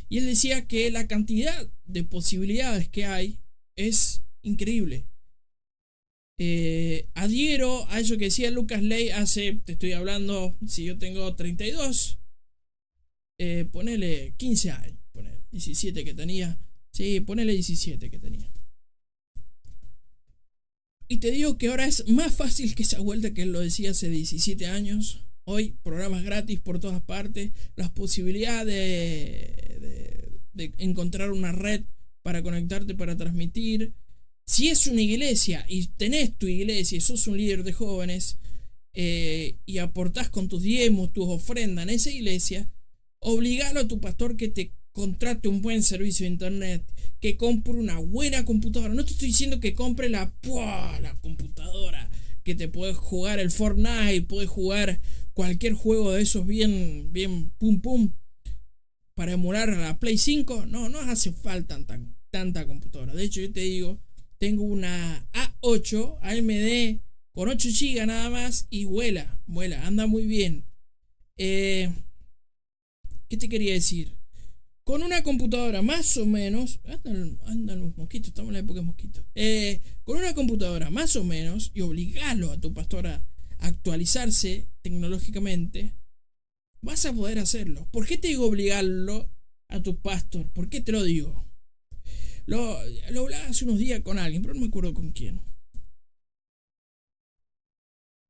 [0.08, 3.40] y él decía que la cantidad de posibilidades que hay
[3.74, 5.08] es increíble.
[6.38, 11.35] Eh, adhiero a eso que decía Lucas Ley hace, te estoy hablando, si yo tengo
[11.37, 12.18] 32,
[13.38, 16.59] eh, ponele 15 años, ponele 17 que tenía.
[16.92, 18.51] Sí, ponele 17 que tenía.
[21.09, 23.90] Y te digo que ahora es más fácil que esa vuelta que él lo decía
[23.90, 25.25] hace 17 años.
[25.45, 31.83] Hoy programas gratis por todas partes, las posibilidades de, de, encontrar una red
[32.23, 33.92] para conectarte, para transmitir.
[34.44, 38.38] Si es una iglesia y tenés tu iglesia y sos un líder de jóvenes,
[38.94, 42.68] eh, y aportás con tus diezmos, tus ofrendas en esa iglesia,
[43.20, 46.85] obligalo a tu pastor que te contrate un buen servicio de internet,
[47.20, 48.92] que compre una buena computadora.
[48.92, 50.31] No te estoy diciendo que compre la,
[51.22, 52.11] computadora
[52.44, 55.00] que te puedes jugar el Fortnite, puedes jugar
[55.33, 58.12] cualquier juego de esos bien, bien pum pum
[59.14, 60.66] para emular a la Play 5.
[60.66, 61.78] No, no hace falta
[62.31, 63.14] tanta computadora.
[63.14, 64.00] De hecho, yo te digo,
[64.42, 65.24] tengo una
[65.61, 67.00] A8 AMD
[67.31, 70.64] con 8 GB nada más y vuela, vuela, anda muy bien.
[71.37, 71.88] Eh,
[73.28, 74.16] ¿Qué te quería decir?
[74.83, 79.24] Con una computadora más o menos, andan, los mosquitos, estamos en la época de mosquitos.
[79.37, 83.24] Eh, con una computadora más o menos y obligarlo a tu pastor a
[83.61, 85.94] actualizarse tecnológicamente,
[86.81, 87.87] vas a poder hacerlo.
[87.92, 89.31] ¿Por qué te digo obligarlo
[89.68, 90.50] a tu pastor?
[90.50, 91.51] ¿Por qué te lo digo?
[92.46, 95.40] Lo, hablaba hace unos días con alguien, pero no me acuerdo con quién.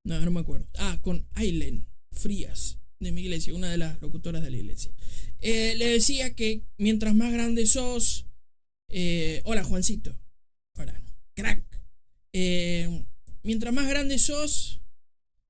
[0.05, 0.69] No, no me acuerdo.
[0.79, 4.93] Ah, con Aileen Frías de mi iglesia, una de las locutoras de la iglesia.
[5.41, 8.27] Eh, le decía que mientras más grande sos.
[8.89, 10.17] Eh, hola, Juancito.
[10.77, 11.01] Hola,
[11.35, 11.65] crack.
[12.33, 13.05] Eh,
[13.43, 14.81] mientras más grande sos,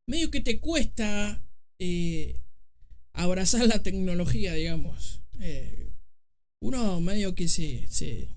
[0.06, 1.42] medio que te cuesta
[3.12, 5.20] abrazar la tecnología, digamos.
[6.60, 8.28] uno medio que se, se.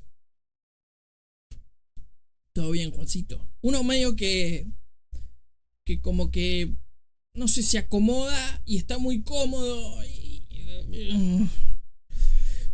[2.56, 3.46] Todo bien, Juancito.
[3.60, 4.66] Uno medio que.
[5.84, 6.74] Que como que
[7.34, 10.02] no sé, se acomoda y está muy cómodo.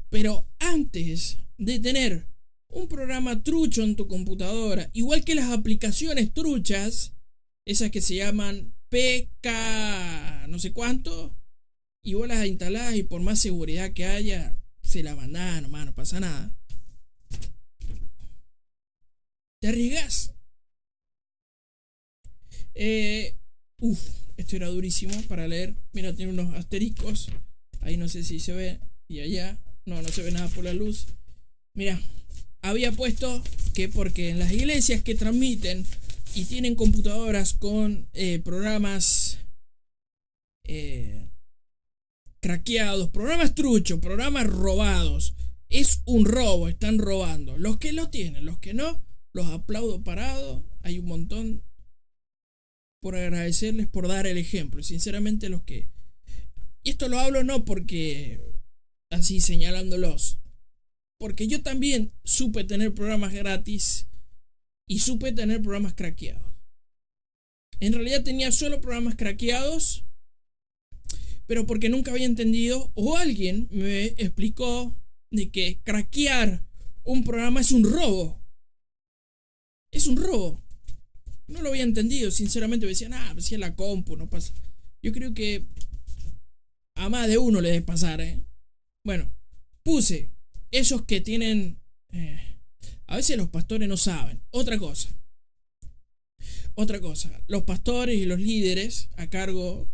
[0.09, 2.27] Pero antes de tener
[2.69, 7.13] un programa trucho en tu computadora, igual que las aplicaciones truchas,
[7.65, 11.35] esas que se llaman PK no sé cuánto,
[12.03, 15.95] y vos las instalás y por más seguridad que haya, se la mandan nomás, no
[15.95, 16.53] pasa nada.
[19.61, 20.33] Te arriesgas.
[22.73, 23.35] Eh,
[23.77, 23.99] uf,
[24.35, 25.75] esto era durísimo para leer.
[25.93, 27.29] Mira, tiene unos asteriscos.
[27.81, 28.79] Ahí no sé si se ve.
[29.07, 29.59] Y allá.
[29.85, 31.05] No, no se ve nada por la luz.
[31.75, 32.01] Mira,
[32.61, 33.43] había puesto
[33.75, 35.85] que porque en las iglesias que transmiten
[36.33, 39.37] y tienen computadoras con eh, programas
[40.63, 41.27] eh,
[42.39, 45.35] craqueados, programas truchos, programas robados.
[45.69, 47.59] Es un robo, están robando.
[47.59, 48.99] Los que lo tienen, los que no,
[49.33, 50.63] los aplaudo parado.
[50.81, 51.63] Hay un montón
[53.01, 54.83] por agradecerles por dar el ejemplo.
[54.83, 55.89] Sinceramente los que...
[56.83, 58.39] Y esto lo hablo no porque
[59.09, 60.39] así señalándolos.
[61.17, 64.07] Porque yo también supe tener programas gratis
[64.87, 66.43] y supe tener programas craqueados.
[67.79, 70.05] En realidad tenía solo programas craqueados,
[71.47, 74.95] pero porque nunca había entendido o alguien me explicó
[75.31, 76.63] de que craquear
[77.03, 78.40] un programa es un robo.
[79.91, 80.61] Es un robo.
[81.47, 82.85] No lo había entendido, sinceramente.
[82.85, 84.53] Me decían, ah, si es la compu, no pasa.
[85.03, 85.65] Yo creo que
[86.95, 88.43] a más de uno le debe pasar, ¿eh?
[89.03, 89.29] Bueno,
[89.83, 90.31] puse
[90.71, 91.79] esos que tienen...
[92.13, 92.39] Eh,
[93.07, 94.41] a veces los pastores no saben.
[94.51, 95.09] Otra cosa.
[96.75, 97.43] Otra cosa.
[97.47, 99.89] Los pastores y los líderes a cargo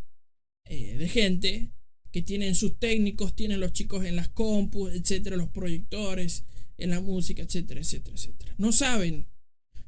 [0.65, 1.71] eh, de gente
[2.11, 6.43] que tienen sus técnicos, tienen los chicos en las compus, etcétera, los proyectores,
[6.77, 8.55] en la música, etcétera, etcétera, etcétera.
[8.57, 9.27] No saben.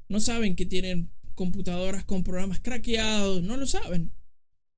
[0.10, 4.12] No saben que tienen computadoras con programas craqueados, no lo saben.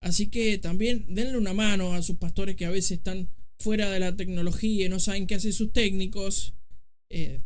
[0.01, 3.99] Así que también denle una mano a sus pastores que a veces están fuera de
[3.99, 6.53] la tecnología y no saben qué hacen sus técnicos.
[7.09, 7.41] Eh,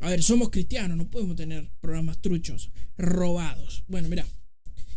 [0.00, 3.84] a ver, somos cristianos, no podemos tener programas truchos, robados.
[3.86, 4.26] Bueno, mira.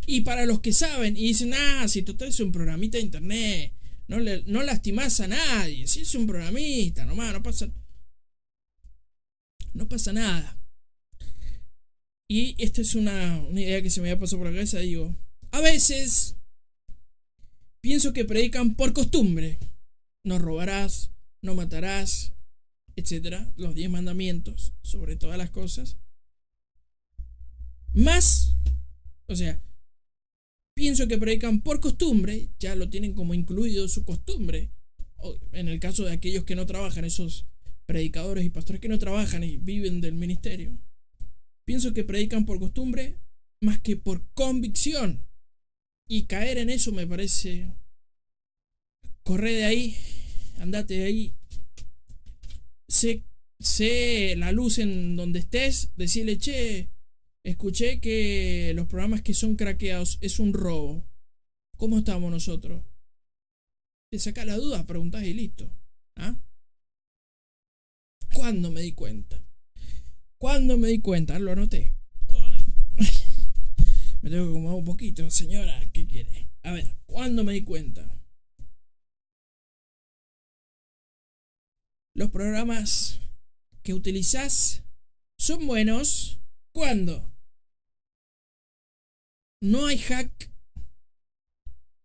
[0.06, 3.72] Y para los que saben y dicen, ah, si tú traes un programita de internet,
[4.08, 7.70] no, le, no lastimas a nadie, si es un programista, nomás, no pasa.
[9.72, 10.58] No pasa nada.
[12.28, 14.78] Y esta es una, idea que se me había pasado por la cabeza.
[14.78, 15.14] Digo,
[15.50, 16.36] a veces
[17.80, 19.58] pienso que predican por costumbre.
[20.24, 21.10] No robarás,
[21.42, 22.32] no matarás,
[22.96, 25.98] etcétera, los diez mandamientos sobre todas las cosas.
[27.92, 28.56] Más,
[29.26, 29.62] o sea,
[30.74, 34.70] pienso que predican por costumbre, ya lo tienen como incluido su costumbre.
[35.52, 37.46] en el caso de aquellos que no trabajan, esos
[37.86, 40.76] predicadores y pastores que no trabajan y viven del ministerio.
[41.64, 43.18] Pienso que predican por costumbre
[43.60, 45.26] más que por convicción.
[46.06, 47.72] Y caer en eso me parece...
[49.22, 49.96] Corre de ahí,
[50.58, 51.34] andate de ahí.
[52.86, 53.24] Sé,
[53.58, 56.90] sé la luz en donde estés, decirle, che,
[57.42, 61.06] escuché que los programas que son craqueados es un robo.
[61.78, 62.84] ¿Cómo estamos nosotros?
[64.10, 65.70] Te saca la duda, preguntás y listo.
[66.16, 66.36] ¿Ah?
[68.34, 69.43] ¿Cuándo me di cuenta?
[70.44, 71.94] Cuando me di cuenta, lo anoté.
[74.20, 75.90] Me tengo que acomodar un poquito, señora.
[75.90, 76.50] ¿Qué quiere?
[76.62, 78.06] A ver, ¿cuándo me di cuenta?
[82.12, 83.20] Los programas
[83.82, 84.84] que utilizás
[85.38, 86.38] son buenos
[86.72, 87.32] cuando
[89.62, 90.50] no hay hack,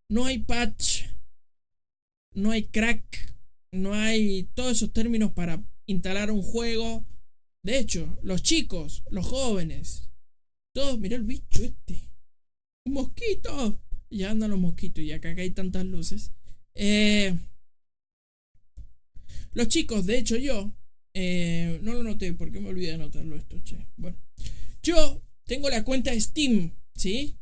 [0.07, 1.07] no hay patch,
[2.35, 3.35] no hay crack,
[3.73, 7.05] no hay todos esos términos para instalar un juego.
[7.63, 10.09] De hecho, los chicos, los jóvenes,
[10.73, 12.09] todos, mirá el bicho este.
[12.85, 13.79] Un mosquito.
[14.09, 16.31] Ya andan los mosquitos y acá, hay tantas luces.
[16.73, 17.37] Eh,
[19.53, 20.73] los chicos, de hecho yo,
[21.13, 23.87] eh, no lo noté porque me olvidé de anotarlo esto, che.
[23.97, 24.17] Bueno,
[24.81, 27.35] yo tengo la cuenta de Steam, ¿sí?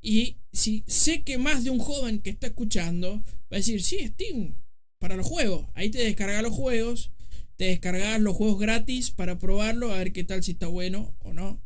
[0.00, 4.06] Y si sé que más de un joven que está escuchando va a decir, sí,
[4.08, 4.54] Steam,
[4.98, 5.66] para los juegos.
[5.74, 7.10] Ahí te descargas los juegos,
[7.56, 11.32] te descargas los juegos gratis para probarlo, a ver qué tal si está bueno o
[11.32, 11.62] no.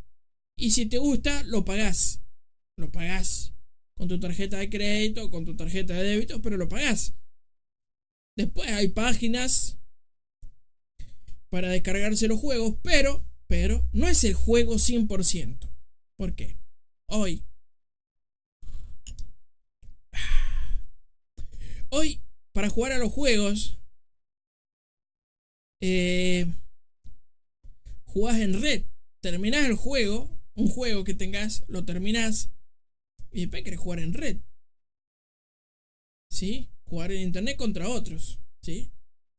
[0.56, 2.20] Y si te gusta, lo pagás.
[2.76, 3.54] Lo pagás
[3.94, 7.14] con tu tarjeta de crédito, con tu tarjeta de débito, pero lo pagás.
[8.36, 9.78] Después hay páginas
[11.48, 15.58] para descargarse los juegos, pero, pero no es el juego 100%.
[16.16, 16.58] ¿Por qué?
[17.06, 17.44] Hoy.
[21.90, 22.20] Hoy,
[22.52, 23.80] para jugar a los juegos,
[25.80, 26.46] eh,
[28.04, 28.84] jugás en red.
[29.20, 32.50] Terminás el juego, un juego que tengas, lo terminás
[33.32, 34.38] y después querés jugar en red.
[36.30, 36.68] ¿Sí?
[36.84, 38.38] Jugar en internet contra otros.
[38.62, 38.90] ¿Sí?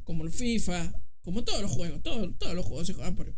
[0.03, 2.01] Como el FIFA, como todos los juegos.
[2.01, 3.33] Todos, todos los juegos se juegan por,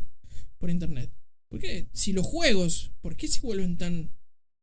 [0.57, 1.11] por internet.
[1.49, 1.89] ¿Por qué?
[1.91, 4.11] Si los juegos, ¿por qué se vuelven tan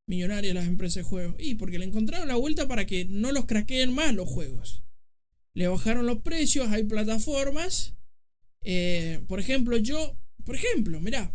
[0.06, 1.36] millonarias las empresas de juegos?
[1.38, 4.82] Y porque le encontraron la vuelta para que no los craqueen más los juegos.
[5.52, 7.94] Le bajaron los precios, hay plataformas.
[8.62, 11.34] Eh, por ejemplo, yo, por ejemplo, mirá,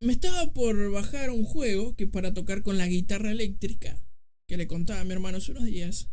[0.00, 4.02] me estaba por bajar un juego que para tocar con la guitarra eléctrica,
[4.46, 6.08] que le contaba a mi hermano hace unos días.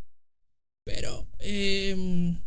[0.85, 2.41] Pero em,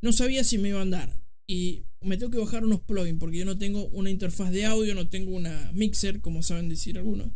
[0.00, 1.22] no sabía si me iba a andar.
[1.46, 4.94] Y me tengo que bajar unos plugins porque yo no tengo una interfaz de audio,
[4.94, 7.30] no tengo una mixer, como saben decir algunos.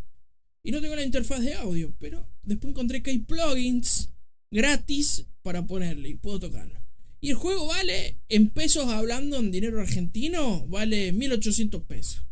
[0.62, 4.11] Y no tengo la interfaz de audio, pero después encontré que hay plugins
[4.50, 6.86] gratis para ponerle y puedo tocarlo.
[7.20, 12.22] Y el juego vale, en pesos hablando, en dinero argentino, vale 1800 pesos.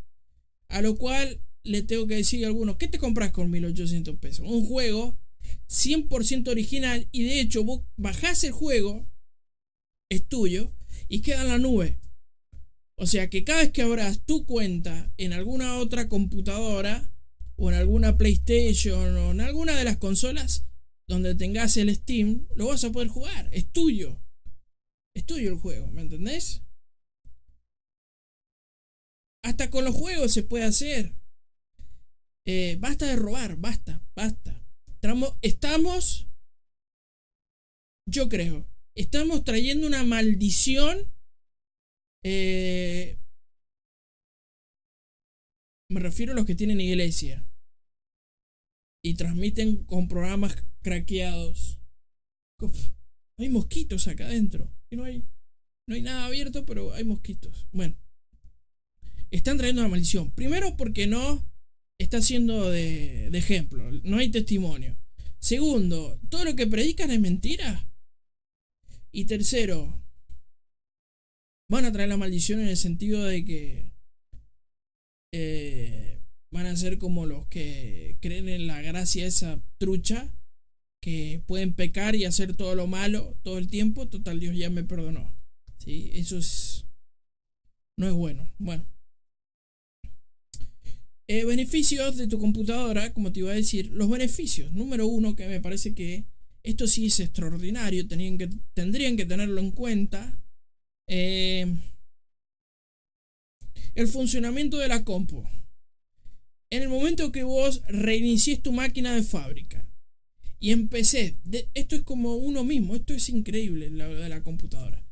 [0.69, 4.47] A lo cual le tengo que decir a algunos, ¿qué te compras con 1800 pesos?
[4.47, 5.19] Un juego
[5.69, 9.09] 100% original y de hecho vos bajás el juego,
[10.09, 10.73] es tuyo,
[11.09, 11.99] y queda en la nube.
[12.97, 17.11] O sea que cada vez que abras tu cuenta en alguna otra computadora
[17.57, 20.65] o en alguna PlayStation o en alguna de las consolas
[21.07, 23.49] donde tengas el Steam, lo vas a poder jugar.
[23.53, 24.21] Es tuyo.
[25.15, 26.63] Es tuyo el juego, ¿me entendés?
[29.45, 31.15] Hasta con los juegos se puede hacer.
[32.47, 34.61] Eh, basta de robar, basta, basta.
[35.43, 36.27] Estamos,
[38.07, 41.13] yo creo, estamos trayendo una maldición.
[42.23, 43.19] Eh,
[45.91, 47.47] me refiero a los que tienen iglesia
[49.03, 51.79] y transmiten con programas craqueados.
[53.37, 54.75] Hay mosquitos acá adentro.
[54.97, 55.25] No hay,
[55.87, 57.67] no hay nada abierto, pero hay mosquitos.
[57.73, 57.97] Bueno,
[59.31, 60.31] están trayendo una maldición.
[60.33, 61.45] Primero porque no
[61.99, 63.91] está siendo de, de ejemplo.
[64.03, 64.97] No hay testimonio.
[65.39, 67.89] Segundo, todo lo que predican es mentira.
[69.13, 70.05] Y tercero,
[71.69, 73.93] van a traer la maldición en el sentido de que
[75.33, 80.33] eh, van a ser como los que creen en la gracia esa trucha,
[81.05, 84.09] que pueden pecar y hacer todo lo malo todo el tiempo.
[84.09, 85.37] Total, Dios ya me perdonó.
[85.77, 86.11] ¿Sí?
[86.15, 86.87] Eso es...
[87.99, 88.51] No es bueno.
[88.57, 88.87] Bueno.
[91.29, 94.73] Eh, beneficios de tu computadora, como te iba a decir, los beneficios.
[94.73, 96.25] Número uno, que me parece que
[96.63, 100.43] esto sí es extraordinario, tendrían que, tendrían que tenerlo en cuenta.
[101.07, 101.67] Eh,
[103.95, 105.45] el funcionamiento de la compu.
[106.71, 109.87] En el momento que vos reinicies tu máquina de fábrica
[110.61, 111.37] y empecé,
[111.75, 115.05] esto es como uno mismo, esto es increíble la de la computadora.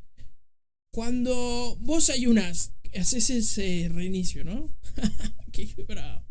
[0.91, 4.73] Cuando vos ayunas, haces ese reinicio, ¿no?
[5.51, 6.23] Qué bravo.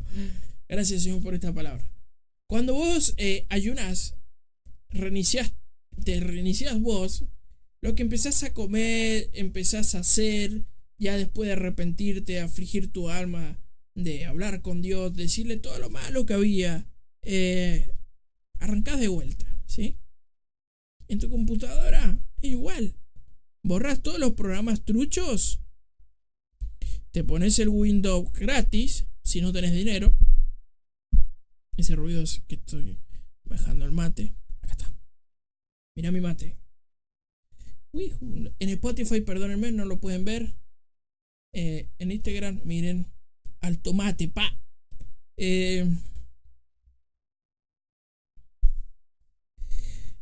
[0.68, 1.84] Gracias, Señor, por esta palabra.
[2.46, 4.16] Cuando vos eh, ayunas,
[4.90, 5.52] reinicias,
[6.04, 7.24] te reinicias vos,
[7.80, 10.64] lo que empezás a comer, empezás a hacer,
[10.98, 13.58] ya después de arrepentirte, afligir tu alma,
[13.94, 16.86] de hablar con Dios, decirle todo lo malo que había,
[17.22, 17.94] eh,
[18.62, 19.98] arrancás de vuelta, ¿sí?
[21.08, 22.96] En tu computadora, igual.
[23.62, 25.62] Borras todos los programas truchos
[27.12, 30.16] te pones el Windows gratis si no tenés dinero.
[31.76, 32.98] Ese ruido es que estoy
[33.44, 34.34] bajando el mate.
[34.62, 34.94] Acá está.
[35.94, 36.56] Mira mi mate.
[37.92, 38.14] Uy,
[38.58, 40.56] en Spotify, perdónenme, no lo pueden ver.
[41.52, 43.12] Eh, en Instagram, miren.
[43.60, 44.58] Al tomate, pa.
[45.36, 45.86] Eh,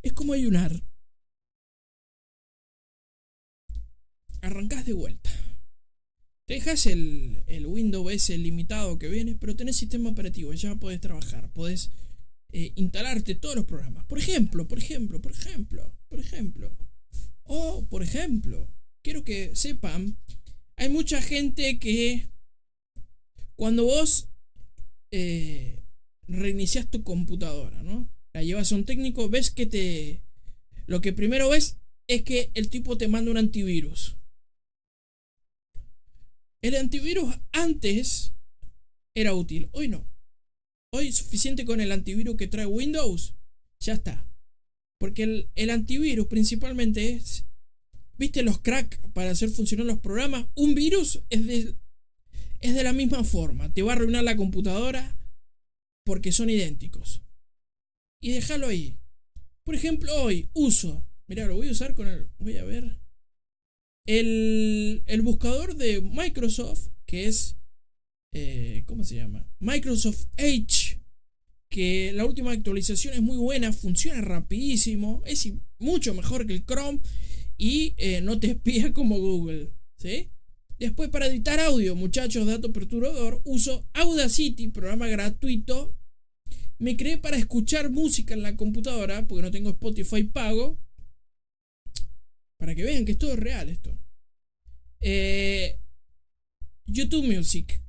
[0.01, 0.83] es como ayunar.
[4.41, 5.29] Arrancás de vuelta.
[6.45, 10.99] Te dejas el, el Windows ese limitado que viene, pero tenés sistema operativo, ya podés
[10.99, 11.91] trabajar, podés
[12.51, 14.05] eh, instalarte todos los programas.
[14.05, 16.75] Por ejemplo, por ejemplo, por ejemplo, por ejemplo.
[17.43, 18.67] O, por ejemplo,
[19.01, 20.17] quiero que sepan,
[20.75, 22.27] hay mucha gente que
[23.55, 24.27] cuando vos
[25.11, 25.83] eh,
[26.27, 28.09] reinicias tu computadora, ¿no?
[28.33, 30.21] La llevas a un técnico, ves que te...
[30.87, 31.77] Lo que primero ves
[32.07, 34.17] es que el tipo te manda un antivirus.
[36.61, 38.33] El antivirus antes
[39.15, 40.07] era útil, hoy no.
[40.93, 43.33] Hoy es suficiente con el antivirus que trae Windows.
[43.79, 44.27] Ya está.
[44.99, 47.45] Porque el, antivirus principalmente es...
[48.17, 50.45] ¿Viste los cracks para hacer funcionar los programas?
[50.53, 51.75] Un virus es de,
[52.59, 53.73] es de la misma forma.
[53.73, 55.17] Te va a arruinar la computadora
[56.03, 57.23] porque son idénticos.
[58.21, 58.97] Y déjalo ahí.
[59.63, 61.05] Por ejemplo, hoy uso.
[61.27, 62.29] Mira, lo voy a usar con el.
[62.39, 62.99] Voy a ver.
[64.05, 67.57] El, el buscador de Microsoft, que es
[68.33, 69.45] eh, ¿cómo se llama?
[69.59, 71.01] Microsoft Edge,
[71.69, 77.01] que la última actualización es muy buena, funciona rapidísimo, es mucho mejor que el Chrome
[77.57, 80.29] y eh, no te espía como Google, ¿sí?
[80.79, 85.95] Después para editar audio, muchachos, dato perturbador, uso Audacity, programa gratuito.
[86.81, 90.79] Me creé para escuchar música en la computadora, porque no tengo Spotify pago.
[92.57, 93.95] Para que vean que es todo real esto.
[94.99, 95.79] Eh,
[96.87, 97.83] YouTube Music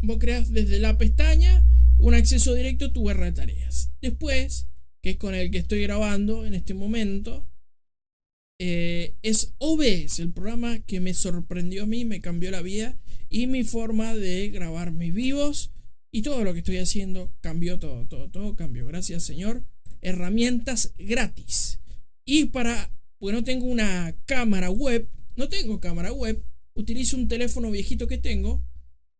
[0.00, 1.62] vos creas desde la pestaña
[1.98, 3.90] un acceso directo a tu barra de tareas.
[4.00, 4.68] Después,
[5.02, 7.46] que es con el que estoy grabando en este momento,
[8.58, 12.98] eh, es OBS, el programa que me sorprendió a mí, me cambió la vida
[13.28, 15.72] y mi forma de grabar mis vivos
[16.18, 18.88] y todo lo que estoy haciendo cambió todo, todo, todo cambió.
[18.88, 19.62] Gracias Señor.
[20.00, 21.78] Herramientas gratis.
[22.24, 22.90] Y para,
[23.20, 26.42] pues no tengo una cámara web, no tengo cámara web,
[26.74, 28.64] utilizo un teléfono viejito que tengo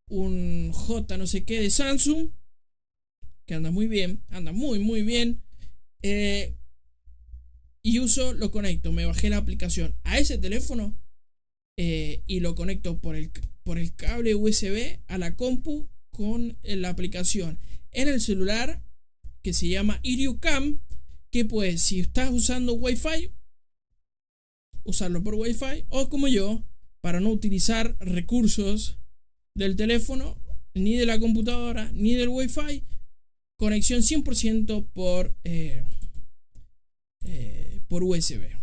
[0.08, 2.30] un J no sé qué de Samsung,
[3.46, 5.40] que anda muy bien, anda muy, muy bien.
[6.02, 6.56] Eh,
[7.80, 10.98] y uso, lo conecto, me bajé la aplicación a ese teléfono
[11.76, 13.30] eh, y lo conecto por el,
[13.62, 15.88] por el cable USB a la compu
[16.18, 17.60] con la aplicación
[17.92, 18.82] en el celular
[19.40, 20.80] que se llama IrioCam,
[21.30, 23.30] que pues si estás usando Wi-Fi,
[24.82, 26.64] usarlo por Wi-Fi o como yo,
[27.00, 28.98] para no utilizar recursos
[29.54, 30.36] del teléfono,
[30.74, 32.82] ni de la computadora, ni del Wi-Fi.
[33.56, 35.84] Conexión 100% por, eh,
[37.24, 38.56] eh, por USB.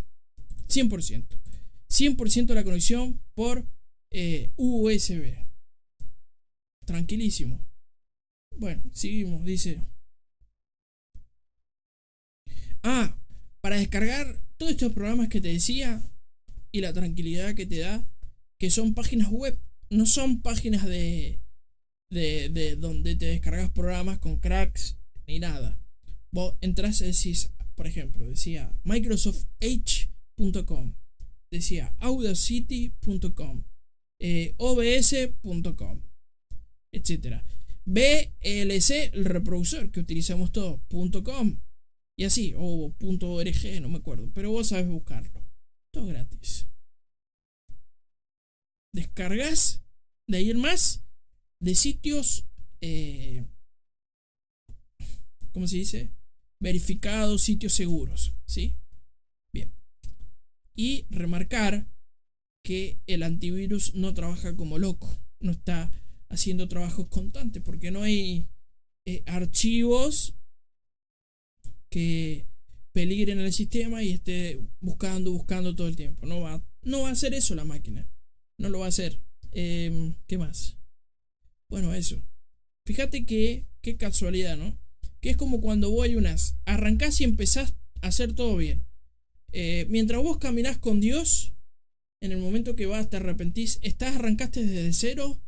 [0.68, 1.40] 100%.
[1.88, 3.66] 100% la conexión por
[4.12, 5.45] eh, USB.
[6.86, 7.60] Tranquilísimo.
[8.58, 9.44] Bueno, seguimos.
[9.44, 9.82] Dice.
[12.84, 13.18] Ah,
[13.62, 16.04] para descargar todos estos programas que te decía
[16.72, 18.08] y la tranquilidad que te da,
[18.58, 19.60] que son páginas web
[19.90, 21.40] no son páginas de,
[22.10, 25.80] de, donde te descargas programas con cracks ni nada.
[26.32, 30.94] Vos entras y decís, por ejemplo, decía microsoftedge.com,
[31.50, 33.64] decía audacity.com,
[34.20, 36.02] eh, obs.com,
[36.96, 37.44] etc.
[37.86, 40.82] BLC, el reproductor que utilizamos todos,
[41.24, 41.60] .com
[42.18, 45.44] y así, o .org, no me acuerdo, pero vos sabes buscarlo.
[45.92, 46.68] Todo gratis
[48.96, 49.84] descargas
[50.28, 51.04] de ir más
[51.60, 52.48] de sitios,
[52.82, 53.46] eh,
[55.52, 56.12] ¿cómo se dice?
[56.60, 58.78] Verificados, sitios seguros, ¿sí?
[59.52, 59.72] Bien.
[60.74, 61.92] Y remarcar
[62.64, 65.92] que el antivirus no trabaja como loco, no está
[66.30, 68.48] haciendo trabajos constantes porque no hay
[69.06, 70.36] eh, archivos
[71.90, 72.46] que
[72.92, 76.26] peligren el sistema y esté buscando, buscando todo el tiempo.
[76.26, 78.10] No va, no va a hacer eso la máquina
[78.58, 79.22] no lo va a hacer.
[79.52, 80.78] Em, ¿Qué más?
[81.70, 82.22] Bueno, eso.
[82.86, 84.78] Fíjate que, qué casualidad, ¿no?
[85.22, 88.86] Que es como cuando vos hay unas, arrancás y empezás a hacer todo bien.
[89.52, 91.54] Eh, mientras vos caminás con Dios,
[92.22, 95.42] en el momento que vas, te arrepentís, estás, arrancaste desde cero,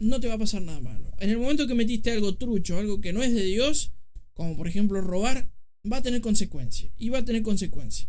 [0.00, 1.12] no te va a pasar nada malo.
[1.18, 3.92] En el momento que metiste algo trucho, algo que no es de Dios,
[4.34, 5.50] como por ejemplo robar,
[5.90, 6.92] va a tener consecuencias.
[6.96, 8.08] Y va a tener consecuencias.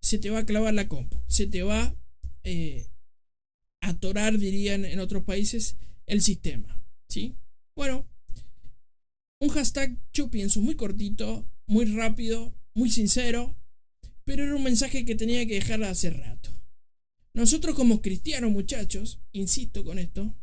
[0.00, 1.16] Se te va a clavar la compu.
[1.28, 1.96] Se te va
[2.42, 2.88] eh,
[3.80, 6.82] atorar, dirían en otros países, el sistema.
[7.08, 7.36] ¿sí?
[7.76, 8.08] Bueno,
[9.38, 13.56] un hashtag yo pienso muy cortito, muy rápido, muy sincero,
[14.24, 16.50] pero era un mensaje que tenía que dejar hace rato.
[17.34, 20.34] Nosotros como cristianos muchachos, insisto con esto,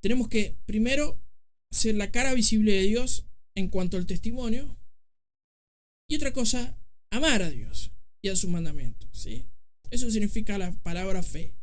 [0.00, 1.20] tenemos que primero
[1.70, 4.76] ser la cara visible de Dios en cuanto al testimonio
[6.08, 6.76] y otra cosa,
[7.10, 9.46] amar a Dios y a sus mandamientos, ¿sí?
[9.90, 11.54] Eso significa la palabra fe.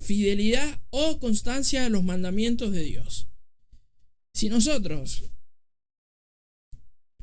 [0.00, 3.28] Fidelidad o constancia a los mandamientos de Dios.
[4.32, 5.30] Si nosotros,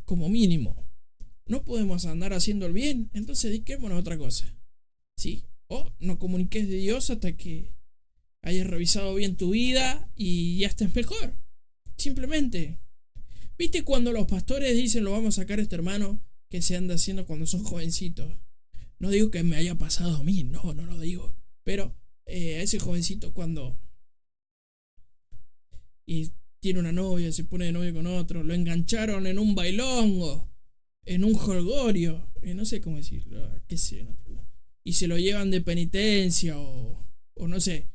[0.06, 0.88] como mínimo,
[1.46, 4.56] no podemos andar haciendo el bien, entonces dediquémonos a otra cosa.
[5.18, 5.44] ¿Sí?
[5.68, 7.74] O no comuniques de Dios hasta que
[8.42, 11.36] hayas revisado bien tu vida y ya estés mejor.
[11.98, 12.80] Simplemente.
[13.58, 16.96] ¿Viste cuando los pastores dicen lo vamos a sacar a este hermano que se anda
[16.96, 18.34] haciendo cuando son jovencitos?
[18.98, 21.36] No digo que me haya pasado a mí, no, no lo digo.
[21.64, 23.78] Pero eh, a ese jovencito cuando
[26.06, 30.52] y tiene una novia, se pone de novio con otro, lo engancharon en un bailongo,
[31.06, 34.06] en un jolgorio, no sé cómo decirlo, qué sé,
[34.84, 37.88] y se lo llevan de penitencia o, o no sé,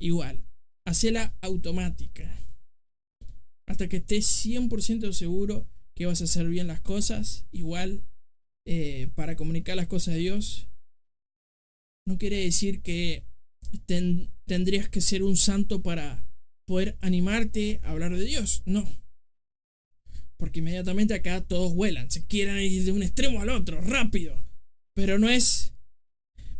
[0.00, 0.44] igual,
[0.84, 2.36] hacela automática.
[3.66, 8.02] Hasta que estés 100% seguro que vas a hacer bien las cosas, igual
[8.64, 10.66] eh, para comunicar las cosas de Dios,
[12.06, 13.24] no quiere decir que
[14.46, 16.26] tendrías que ser un santo para
[16.64, 18.62] poder animarte a hablar de Dios.
[18.64, 18.88] No.
[20.36, 24.44] Porque inmediatamente acá todos vuelan, se quieren ir de un extremo al otro, rápido.
[24.94, 25.74] Pero no es...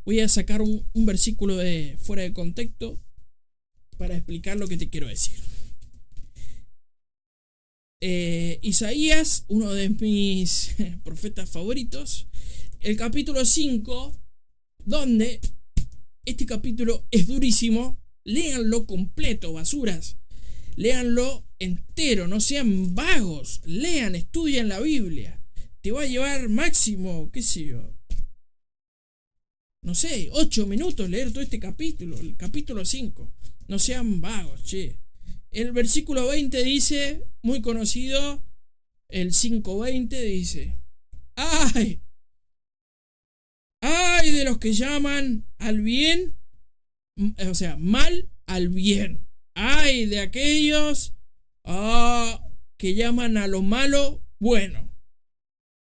[0.05, 3.01] Voy a sacar un, versículo de fuera de contexto
[4.01, 5.38] para explicar lo que te quiero decir.
[8.01, 10.74] Eh, Isaías, uno de mis
[11.05, 12.26] profetas favoritos,
[12.80, 14.18] el capítulo 5,
[14.86, 15.38] donde
[16.24, 20.16] este capítulo es durísimo, léanlo completo, basuras,
[20.76, 25.42] léanlo entero, no sean vagos, lean, estudien la Biblia,
[25.82, 27.94] te va a llevar máximo, qué sé yo,
[29.82, 33.30] no sé, 8 minutos leer todo este capítulo, el capítulo 5,
[33.71, 34.99] no sean vagos, che.
[35.53, 38.45] El versículo 20 dice, muy conocido,
[39.09, 40.81] el 5.20 dice,
[41.37, 42.03] ¡ay!
[43.81, 46.35] ¡ay de los que llaman al bien!
[47.49, 49.25] O sea, mal al bien.
[49.55, 51.14] ¡ay de aquellos
[51.62, 52.45] ah,
[52.77, 54.93] que llaman a lo malo bueno!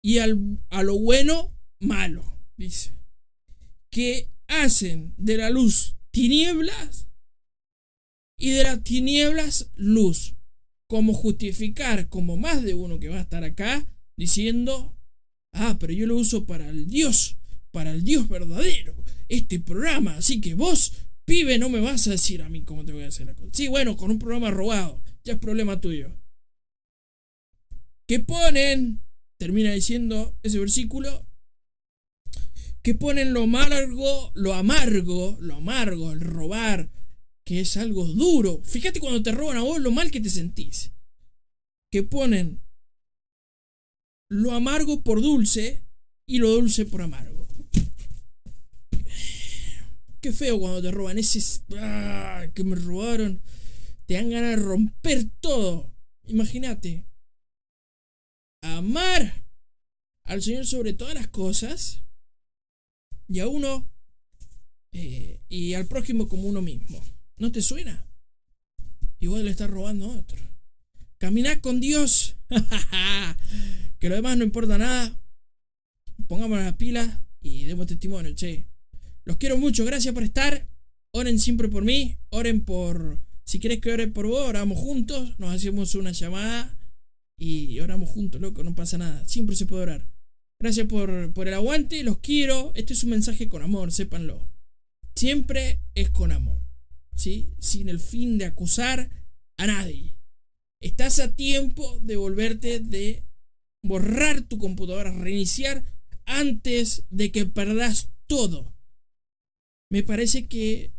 [0.03, 2.93] Y al, a lo bueno malo, dice.
[3.89, 7.09] Que hacen de la luz tinieblas
[8.43, 10.35] y de las tinieblas luz.
[10.89, 13.87] Como justificar, como más de uno que va a estar acá,
[14.17, 14.99] diciendo,
[15.53, 17.37] ah, pero yo lo uso para el Dios,
[17.71, 18.97] para el Dios verdadero,
[19.29, 20.93] este programa, así que vos,
[21.25, 23.51] pibe, no me vas a decir a mí cómo te voy a hacer la cosa.
[23.53, 26.11] Sí, bueno, con un programa robado, ya es problema tuyo.
[28.09, 29.03] Que ponen,
[29.39, 31.25] termina diciendo ese versículo,
[32.83, 36.91] que ponen lo amargo, lo amargo, lo amargo, el robar,
[37.45, 38.63] que es algo duro.
[38.65, 40.93] Fíjate cuando te roban a vos lo mal que te sentís.
[41.91, 42.63] Que ponen
[44.29, 45.85] lo amargo por dulce
[46.27, 47.47] y lo dulce por amargo.
[50.23, 51.19] Qué feo cuando te roban.
[51.19, 51.41] Ese
[51.79, 53.43] ah, que me robaron.
[54.07, 55.93] Te dan ganas de romper todo.
[56.29, 57.05] Imagínate.
[58.63, 59.45] Amar
[60.25, 62.05] al Señor sobre todas las cosas.
[63.27, 63.91] Y a uno.
[64.93, 67.03] Eh, y al prójimo como uno mismo.
[67.43, 68.07] ¿No te suena?
[69.19, 70.39] Igual le estás robando a otro.
[71.19, 72.37] Caminar con Dios.
[73.99, 75.21] que lo demás no importa nada.
[76.29, 78.65] Pongamos las pilas y demos testimonio, che.
[79.25, 80.69] Los quiero mucho, gracias por estar.
[81.11, 82.17] Oren siempre por mí.
[82.29, 83.19] Oren por.
[83.43, 85.37] Si quieres que ore por vos, oramos juntos.
[85.41, 86.79] Nos hacemos una llamada
[87.37, 88.63] y oramos juntos, loco.
[88.63, 89.27] No pasa nada.
[89.27, 90.07] Siempre se puede orar.
[90.61, 92.05] Gracias por, por el aguante.
[92.05, 92.71] Los quiero.
[92.77, 94.47] Este es un mensaje con amor, sépanlo.
[95.17, 96.62] Siempre es con amor
[97.15, 99.11] sin el fin de acusar
[99.57, 100.17] a nadie.
[100.81, 103.25] Estás a tiempo de volverte de
[103.83, 105.85] borrar tu computadora, reiniciar
[106.25, 108.73] antes de que perdas todo.
[109.91, 110.93] Me parece que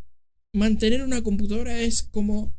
[0.52, 2.54] mantener una computadora es como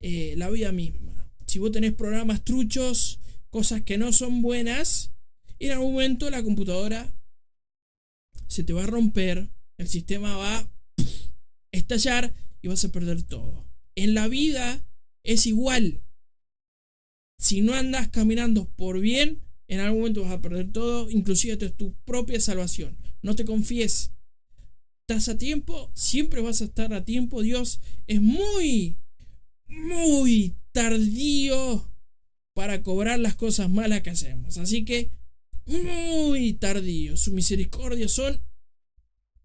[0.00, 1.30] eh, la vida misma.
[1.46, 3.20] Si vos tenés programas truchos,
[3.50, 5.12] cosas que no son buenas,
[5.58, 7.14] en algún momento la computadora
[8.48, 10.70] se te va a romper, el sistema va a
[11.72, 13.66] estallar y vas a perder todo.
[13.94, 14.86] En la vida
[15.22, 16.02] es igual.
[17.38, 21.94] Si no andas caminando por bien, en algún momento vas a perder todo, inclusive tu
[22.04, 22.96] propia salvación.
[23.22, 24.12] No te confíes.
[25.08, 25.90] ¿Estás a tiempo?
[25.94, 27.42] Siempre vas a estar a tiempo.
[27.42, 28.96] Dios es muy,
[29.68, 31.92] muy tardío
[32.54, 34.58] para cobrar las cosas malas que hacemos.
[34.58, 35.10] Así que
[35.66, 37.16] muy tardío.
[37.16, 38.40] Sus misericordias son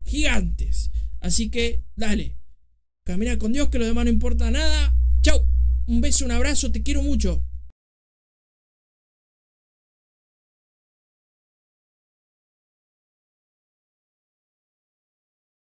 [0.06, 0.92] gigantes.
[1.20, 2.41] Así que dale.
[3.04, 4.94] Camina con Dios que lo demás no importa nada.
[5.24, 5.44] Chau.
[5.88, 6.72] Un beso, un abrazo.
[6.72, 7.44] Te quiero mucho.